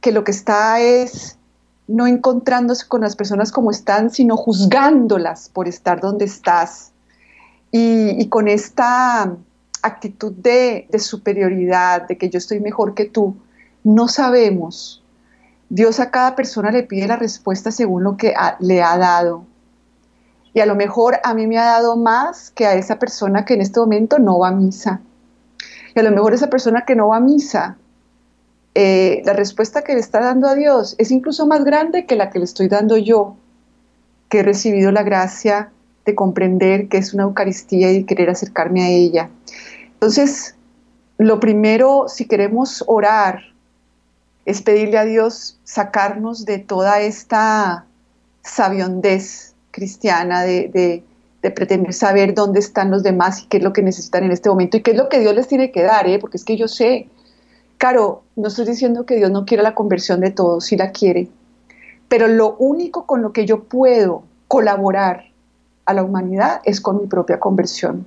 que 0.00 0.12
lo 0.12 0.24
que 0.24 0.32
está 0.32 0.80
es 0.80 1.38
no 1.86 2.06
encontrándose 2.06 2.86
con 2.88 3.02
las 3.02 3.16
personas 3.16 3.52
como 3.52 3.70
están, 3.70 4.10
sino 4.10 4.36
juzgándolas 4.36 5.48
por 5.48 5.68
estar 5.68 6.00
donde 6.00 6.24
estás. 6.24 6.92
Y, 7.70 8.26
con 8.28 8.48
esta 8.48 9.34
actitud 9.82 10.32
de, 10.32 10.88
superioridad, 10.98 12.06
de 12.08 12.16
que 12.16 12.30
yo 12.30 12.38
estoy 12.38 12.60
mejor 12.60 12.94
que 12.94 13.04
tú, 13.04 13.36
no 13.84 14.08
sabemos. 14.08 15.02
Dios 15.68 16.00
a 16.00 16.10
cada 16.10 16.36
persona 16.36 16.70
le 16.70 16.82
pide 16.82 17.06
la 17.06 17.16
respuesta 17.16 17.70
según 17.70 18.04
lo 18.04 18.16
que 18.16 18.34
le 18.60 18.82
ha 18.82 18.96
dado. 18.96 19.44
Y 20.54 20.60
a 20.60 20.66
lo 20.66 20.74
mejor 20.74 21.18
a 21.24 21.34
mí 21.34 21.46
me 21.46 21.58
ha 21.58 21.64
dado 21.64 21.96
más 21.96 22.50
que 22.50 22.66
a 22.66 22.74
esa 22.74 22.98
persona 22.98 23.44
que 23.44 23.54
en 23.54 23.62
este 23.62 23.80
momento 23.80 24.18
no 24.18 24.38
va 24.38 24.48
a 24.48 24.52
misa. 24.52 25.00
Y 25.94 25.98
a 25.98 26.02
lo 26.02 26.10
mejor 26.10 26.34
esa 26.34 26.48
persona 26.48 26.84
que 26.86 26.94
no 26.94 27.08
va 27.08 27.16
a 27.16 27.20
misa 27.20 27.76
eh, 28.74 29.20
la 29.26 29.34
respuesta 29.34 29.82
que 29.82 29.92
le 29.92 30.00
está 30.00 30.20
dando 30.20 30.48
a 30.48 30.54
Dios 30.54 30.94
es 30.96 31.10
incluso 31.10 31.46
más 31.46 31.62
grande 31.64 32.06
que 32.06 32.16
la 32.16 32.30
que 32.30 32.38
le 32.38 32.46
estoy 32.46 32.68
dando 32.68 32.96
yo, 32.96 33.36
que 34.30 34.38
he 34.38 34.42
recibido 34.42 34.90
la 34.92 35.02
gracia 35.02 35.70
de 36.06 36.14
comprender 36.14 36.88
que 36.88 36.96
es 36.96 37.12
una 37.12 37.24
Eucaristía 37.24 37.92
y 37.92 38.04
querer 38.04 38.30
acercarme 38.30 38.82
a 38.82 38.88
ella. 38.88 39.28
Entonces, 40.02 40.56
lo 41.16 41.38
primero, 41.38 42.06
si 42.08 42.26
queremos 42.26 42.82
orar, 42.88 43.38
es 44.44 44.60
pedirle 44.60 44.98
a 44.98 45.04
Dios 45.04 45.60
sacarnos 45.62 46.44
de 46.44 46.58
toda 46.58 47.00
esta 47.00 47.86
sabiondez 48.42 49.54
cristiana 49.70 50.42
de, 50.42 51.04
pretender 51.54 51.92
saber 51.92 52.34
dónde 52.34 52.58
están 52.58 52.90
los 52.90 53.04
demás 53.04 53.42
y 53.42 53.46
qué 53.46 53.58
es 53.58 53.62
lo 53.62 53.72
que 53.72 53.82
necesitan 53.82 54.24
en 54.24 54.32
este 54.32 54.48
momento 54.48 54.76
y 54.76 54.82
qué 54.82 54.90
es 54.90 54.96
lo 54.96 55.08
que 55.08 55.20
Dios 55.20 55.36
les 55.36 55.46
tiene 55.46 55.70
que 55.70 55.84
dar, 55.84 56.08
¿eh? 56.08 56.18
porque 56.18 56.36
es 56.36 56.44
que 56.44 56.56
yo 56.56 56.66
sé, 56.66 57.08
Claro, 57.78 58.24
no 58.34 58.48
estoy 58.48 58.66
diciendo 58.66 59.06
que 59.06 59.14
Dios 59.14 59.30
no 59.30 59.44
quiera 59.44 59.62
la 59.62 59.76
conversión 59.76 60.18
de 60.18 60.32
todos, 60.32 60.64
sí 60.64 60.76
la 60.76 60.90
quiere, 60.90 61.28
pero 62.08 62.26
lo 62.26 62.56
único 62.56 63.06
con 63.06 63.22
lo 63.22 63.32
que 63.32 63.46
yo 63.46 63.62
puedo 63.64 64.24
colaborar 64.48 65.26
a 65.84 65.94
la 65.94 66.02
humanidad 66.02 66.60
es 66.64 66.80
con 66.80 67.00
mi 67.00 67.06
propia 67.06 67.38
conversión. 67.38 68.04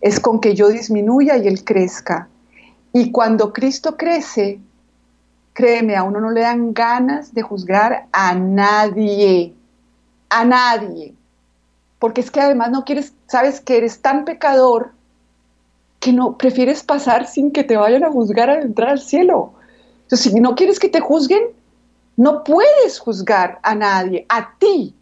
Es 0.00 0.20
con 0.20 0.40
que 0.40 0.54
yo 0.54 0.68
disminuya 0.68 1.36
y 1.36 1.48
Él 1.48 1.64
crezca. 1.64 2.28
Y 2.92 3.10
cuando 3.12 3.52
Cristo 3.52 3.96
crece, 3.96 4.60
créeme, 5.52 5.96
a 5.96 6.02
uno 6.02 6.20
no 6.20 6.30
le 6.30 6.42
dan 6.42 6.74
ganas 6.74 7.34
de 7.34 7.42
juzgar 7.42 8.06
a 8.12 8.34
nadie, 8.34 9.54
a 10.28 10.44
nadie. 10.44 11.14
Porque 11.98 12.20
es 12.20 12.30
que 12.30 12.40
además 12.40 12.70
no 12.70 12.84
quieres, 12.84 13.14
sabes 13.26 13.60
que 13.60 13.78
eres 13.78 14.00
tan 14.00 14.24
pecador 14.24 14.92
que 15.98 16.12
no 16.12 16.36
prefieres 16.38 16.82
pasar 16.82 17.26
sin 17.26 17.50
que 17.50 17.64
te 17.64 17.76
vayan 17.76 18.04
a 18.04 18.12
juzgar 18.12 18.50
al 18.50 18.62
entrar 18.62 18.90
al 18.90 19.00
cielo. 19.00 19.54
Entonces, 20.02 20.32
si 20.32 20.40
no 20.40 20.54
quieres 20.54 20.78
que 20.78 20.88
te 20.88 21.00
juzguen, 21.00 21.42
no 22.16 22.44
puedes 22.44 22.98
juzgar 22.98 23.58
a 23.62 23.74
nadie, 23.74 24.24
a 24.28 24.56
ti 24.58 24.94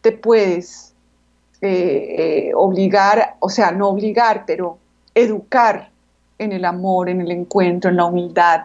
te 0.00 0.12
puedes 0.12 0.89
eh, 1.62 2.48
eh, 2.48 2.52
obligar, 2.54 3.36
o 3.40 3.48
sea, 3.48 3.70
no 3.70 3.88
obligar, 3.88 4.44
pero 4.46 4.78
educar 5.14 5.90
en 6.38 6.52
el 6.52 6.64
amor, 6.64 7.08
en 7.08 7.20
el 7.20 7.30
encuentro, 7.30 7.90
en 7.90 7.96
la 7.96 8.06
humildad. 8.06 8.62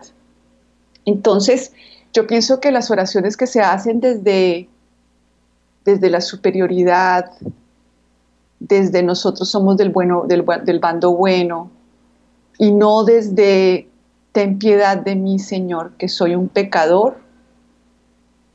Entonces, 1.03 1.73
yo 2.13 2.25
pienso 2.25 2.61
que 2.61 2.71
las 2.71 2.89
oraciones 2.91 3.35
que 3.35 3.47
se 3.47 3.61
hacen 3.61 3.99
desde, 3.99 4.69
desde 5.83 6.09
la 6.09 6.21
superioridad, 6.21 7.31
desde 8.59 9.03
nosotros 9.03 9.49
somos 9.49 9.75
del, 9.75 9.89
bueno, 9.89 10.23
del, 10.25 10.45
del 10.63 10.79
bando 10.79 11.11
bueno 11.13 11.69
y 12.57 12.71
no 12.71 13.03
desde 13.03 13.89
ten 14.31 14.57
piedad 14.57 14.97
de 14.97 15.15
mí, 15.15 15.39
Señor, 15.39 15.93
que 15.97 16.07
soy 16.07 16.35
un 16.35 16.47
pecador, 16.47 17.17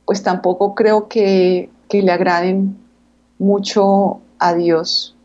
pues 0.05 0.23
tampoco 0.23 0.75
creo 0.75 1.07
que, 1.07 1.69
que 1.87 2.01
le 2.01 2.11
agraden 2.11 2.77
mucho 3.37 4.19
a 4.41 4.55
Dios. 4.55 5.15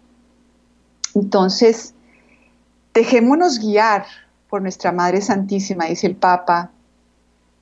Entonces, 1.15 1.95
dejémonos 2.95 3.59
guiar 3.59 4.05
por 4.49 4.61
nuestra 4.63 4.93
Madre 4.93 5.23
Santísima, 5.23 5.87
dice 5.87 6.07
el 6.07 6.15
Papa, 6.15 6.71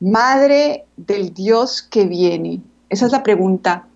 Madre 0.01 0.85
del 0.97 1.33
Dios 1.33 1.81
que 1.83 2.05
viene. 2.05 2.61
Esa 2.91 3.07
es 3.07 3.13
la 3.13 3.23
pregunta. 3.23 3.87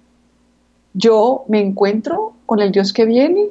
¿Yo 0.94 1.44
me 1.48 1.60
encuentro 1.60 2.34
con 2.46 2.60
el 2.60 2.70
Dios 2.70 2.92
que 2.92 3.04
viene? 3.04 3.50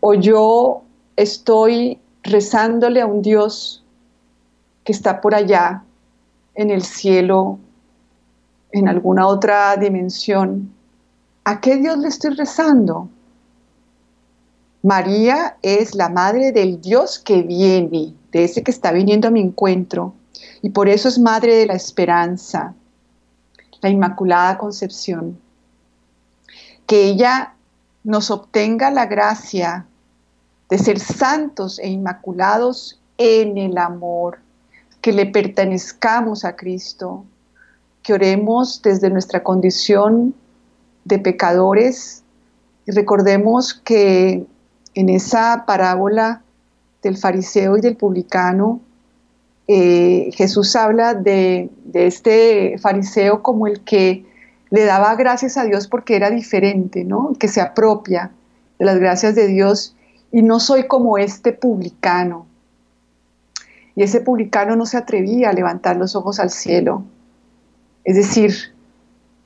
¿O 0.00 0.14
yo 0.14 0.82
estoy 1.16 1.98
rezándole 2.22 3.00
a 3.00 3.06
un 3.06 3.22
Dios 3.22 3.82
que 4.84 4.92
está 4.92 5.20
por 5.20 5.34
allá, 5.34 5.82
en 6.54 6.70
el 6.70 6.82
cielo, 6.82 7.58
en 8.72 8.88
alguna 8.88 9.26
otra 9.26 9.76
dimensión? 9.76 10.72
¿A 11.44 11.60
qué 11.60 11.76
Dios 11.76 11.98
le 11.98 12.08
estoy 12.08 12.34
rezando? 12.34 13.08
María 14.82 15.56
es 15.62 15.94
la 15.94 16.08
madre 16.08 16.52
del 16.52 16.80
Dios 16.80 17.18
que 17.18 17.42
viene, 17.42 18.14
de 18.32 18.44
ese 18.44 18.62
que 18.62 18.70
está 18.70 18.92
viniendo 18.92 19.28
a 19.28 19.30
mi 19.30 19.40
encuentro, 19.40 20.14
y 20.60 20.70
por 20.70 20.88
eso 20.88 21.08
es 21.08 21.18
madre 21.18 21.56
de 21.56 21.66
la 21.66 21.74
esperanza, 21.74 22.74
la 23.80 23.88
Inmaculada 23.88 24.58
Concepción 24.58 25.38
que 26.92 27.04
ella 27.04 27.54
nos 28.04 28.30
obtenga 28.30 28.90
la 28.90 29.06
gracia 29.06 29.86
de 30.68 30.76
ser 30.76 30.98
santos 30.98 31.78
e 31.78 31.88
inmaculados 31.88 33.00
en 33.16 33.56
el 33.56 33.78
amor, 33.78 34.40
que 35.00 35.12
le 35.12 35.24
pertenezcamos 35.24 36.44
a 36.44 36.54
Cristo, 36.54 37.24
que 38.02 38.12
oremos 38.12 38.82
desde 38.82 39.08
nuestra 39.08 39.42
condición 39.42 40.34
de 41.04 41.18
pecadores 41.18 42.22
recordemos 42.86 43.74
que 43.74 44.44
en 44.94 45.08
esa 45.08 45.64
parábola 45.66 46.42
del 47.02 47.16
fariseo 47.16 47.76
y 47.76 47.80
del 47.80 47.96
publicano, 47.96 48.80
eh, 49.68 50.30
Jesús 50.34 50.74
habla 50.76 51.14
de, 51.14 51.70
de 51.84 52.06
este 52.06 52.78
fariseo 52.78 53.42
como 53.42 53.66
el 53.66 53.80
que 53.80 54.26
le 54.70 54.84
daba 54.84 55.14
gracias 55.14 55.56
a 55.56 55.64
Dios 55.64 55.86
porque 55.86 56.16
era 56.16 56.30
diferente, 56.30 57.04
¿no? 57.04 57.32
Que 57.38 57.48
se 57.48 57.60
apropia 57.60 58.30
de 58.78 58.84
las 58.84 58.98
gracias 58.98 59.34
de 59.34 59.46
Dios 59.46 59.96
y 60.30 60.42
no 60.42 60.60
soy 60.60 60.86
como 60.86 61.18
este 61.18 61.52
publicano. 61.52 62.46
Y 63.94 64.02
ese 64.02 64.20
publicano 64.20 64.74
no 64.74 64.86
se 64.86 64.96
atrevía 64.96 65.50
a 65.50 65.52
levantar 65.52 65.96
los 65.96 66.16
ojos 66.16 66.40
al 66.40 66.50
cielo. 66.50 67.04
Es 68.04 68.16
decir, 68.16 68.54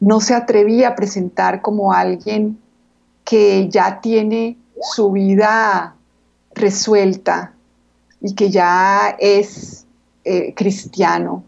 no 0.00 0.20
se 0.20 0.34
atrevía 0.34 0.88
a 0.88 0.96
presentar 0.96 1.62
como 1.62 1.92
alguien 1.92 2.58
que 3.24 3.68
ya 3.68 4.00
tiene 4.00 4.56
su 4.80 5.10
vida 5.12 5.96
resuelta 6.54 7.54
y 8.20 8.34
que 8.34 8.50
ya 8.50 9.16
es 9.18 9.86
eh, 10.24 10.54
cristiano. 10.54 11.44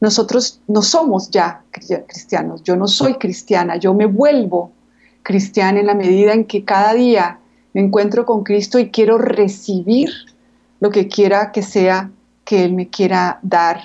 Nosotros 0.00 0.60
no 0.68 0.82
somos 0.82 1.30
ya 1.30 1.62
cristianos, 1.70 2.62
yo 2.62 2.76
no 2.76 2.86
soy 2.88 3.14
cristiana, 3.14 3.76
yo 3.76 3.94
me 3.94 4.06
vuelvo 4.06 4.72
cristiana 5.22 5.80
en 5.80 5.86
la 5.86 5.94
medida 5.94 6.32
en 6.32 6.44
que 6.44 6.64
cada 6.64 6.94
día 6.94 7.38
me 7.72 7.80
encuentro 7.80 8.24
con 8.26 8.44
Cristo 8.44 8.78
y 8.78 8.90
quiero 8.90 9.18
recibir 9.18 10.10
lo 10.80 10.90
que 10.90 11.08
quiera 11.08 11.50
que 11.50 11.62
sea 11.62 12.10
que 12.44 12.64
Él 12.64 12.74
me 12.74 12.88
quiera 12.88 13.38
dar. 13.42 13.80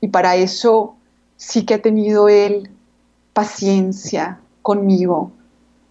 Y 0.00 0.08
para 0.08 0.36
eso 0.36 0.96
sí 1.36 1.64
que 1.64 1.74
ha 1.74 1.82
tenido 1.82 2.28
Él 2.28 2.70
paciencia 3.34 4.38
conmigo. 4.62 5.30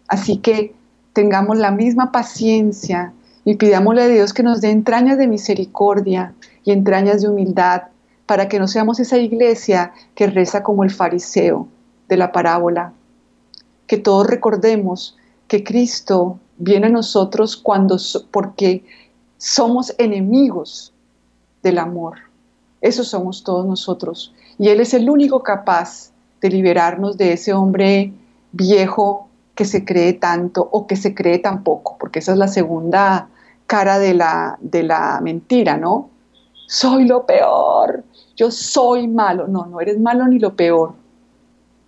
Así 0.08 0.38
que 0.38 0.74
tengamos 1.14 1.58
la 1.58 1.70
misma 1.70 2.12
paciencia 2.12 3.14
y 3.46 3.56
pidámosle 3.56 4.04
a 4.04 4.08
Dios 4.08 4.34
que 4.34 4.42
nos 4.42 4.62
dé 4.62 4.72
entrañas 4.72 5.18
de 5.18 5.28
misericordia 5.28 6.34
y 6.64 6.72
entrañas 6.72 7.22
de 7.22 7.30
humildad 7.30 7.84
para 8.26 8.48
que 8.48 8.58
no 8.58 8.68
seamos 8.68 9.00
esa 9.00 9.18
iglesia 9.18 9.94
que 10.16 10.28
reza 10.28 10.64
como 10.64 10.84
el 10.84 10.92
fariseo 10.92 11.68
de 12.08 12.18
la 12.18 12.32
parábola. 12.32 12.94
Que 13.86 13.98
todos 13.98 14.26
recordemos 14.26 15.18
que 15.48 15.64
Cristo 15.64 16.40
viene 16.58 16.88
a 16.88 16.90
nosotros 16.90 17.58
cuando 17.58 17.98
porque 18.32 18.86
somos 19.38 19.94
enemigos 19.98 20.94
del 21.62 21.80
amor. 21.80 22.20
Eso 22.80 23.04
somos 23.04 23.44
todos 23.44 23.66
nosotros. 23.66 24.34
Y 24.58 24.70
Él 24.70 24.80
es 24.80 24.94
el 24.94 25.10
único 25.10 25.44
capaz 25.44 26.13
de 26.44 26.50
liberarnos 26.50 27.18
de 27.18 27.32
ese 27.32 27.54
hombre 27.54 28.12
viejo 28.52 29.30
que 29.56 29.64
se 29.64 29.86
cree 29.86 30.12
tanto 30.12 30.68
o 30.72 30.86
que 30.88 30.98
se 30.98 31.16
cree 31.16 31.40
tan 31.40 31.64
poco, 31.64 31.96
porque 31.98 32.20
esa 32.20 32.34
es 32.34 32.38
la 32.38 32.50
segunda 32.50 33.30
cara 33.66 33.98
de 33.98 34.14
la, 34.14 34.58
de 34.60 34.84
la 34.84 35.22
mentira, 35.24 35.78
¿no? 35.78 36.10
Soy 36.68 37.06
lo 37.06 37.26
peor, 37.26 38.04
yo 38.36 38.52
soy 38.52 39.08
malo. 39.08 39.48
No, 39.48 39.66
no 39.68 39.80
eres 39.80 40.00
malo 40.00 40.28
ni 40.28 40.38
lo 40.38 40.56
peor. 40.56 40.94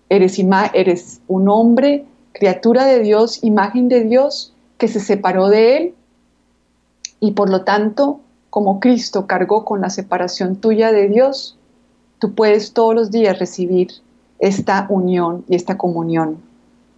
Eres, 0.07 0.39
eres 0.73 1.21
un 1.27 1.49
hombre, 1.49 2.05
criatura 2.31 2.85
de 2.85 2.99
Dios, 2.99 3.43
imagen 3.43 3.89
de 3.89 4.05
Dios, 4.05 4.53
que 4.77 4.87
se 4.87 5.01
separó 5.01 5.49
de 5.49 5.77
Él 5.77 5.95
y 7.19 7.31
por 7.31 7.49
lo 7.49 7.63
tanto, 7.63 8.21
como 8.49 8.79
Cristo 8.79 9.27
cargó 9.27 9.65
con 9.65 9.81
la 9.81 9.89
separación 9.89 10.55
tuya 10.55 10.93
de 10.93 11.09
Dios, 11.09 11.57
tú 12.19 12.35
puedes 12.35 12.71
todos 12.71 12.95
los 12.95 13.11
días 13.11 13.37
recibir 13.39 13.89
esta 14.39 14.85
unión 14.89 15.43
y 15.47 15.55
esta 15.55 15.77
comunión 15.77 16.37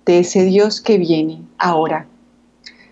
de 0.06 0.20
ese 0.20 0.44
Dios 0.44 0.82
que 0.82 0.98
viene 0.98 1.42
ahora. 1.58 2.08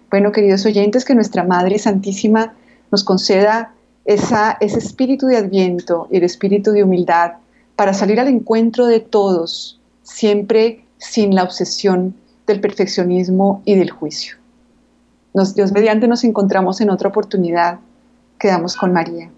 Bueno, 0.09 0.31
queridos 0.31 0.65
oyentes, 0.65 1.05
que 1.05 1.15
nuestra 1.15 1.43
Madre 1.43 1.79
Santísima 1.79 2.53
nos 2.91 3.03
conceda 3.03 3.73
esa, 4.05 4.57
ese 4.59 4.79
espíritu 4.79 5.27
de 5.27 5.37
adviento 5.37 6.07
y 6.11 6.17
el 6.17 6.23
espíritu 6.23 6.71
de 6.71 6.83
humildad 6.83 7.33
para 7.75 7.93
salir 7.93 8.19
al 8.19 8.27
encuentro 8.27 8.85
de 8.85 8.99
todos, 8.99 9.79
siempre 10.03 10.85
sin 10.97 11.35
la 11.35 11.43
obsesión 11.43 12.15
del 12.47 12.61
perfeccionismo 12.61 13.61
y 13.65 13.75
del 13.75 13.89
juicio. 13.89 14.37
Dios 15.53 15.73
mediante 15.73 16.07
nos 16.07 16.23
encontramos 16.23 16.79
en 16.79 16.89
otra 16.89 17.09
oportunidad. 17.09 17.79
Quedamos 18.39 18.77
con 18.77 18.93
María. 18.93 19.29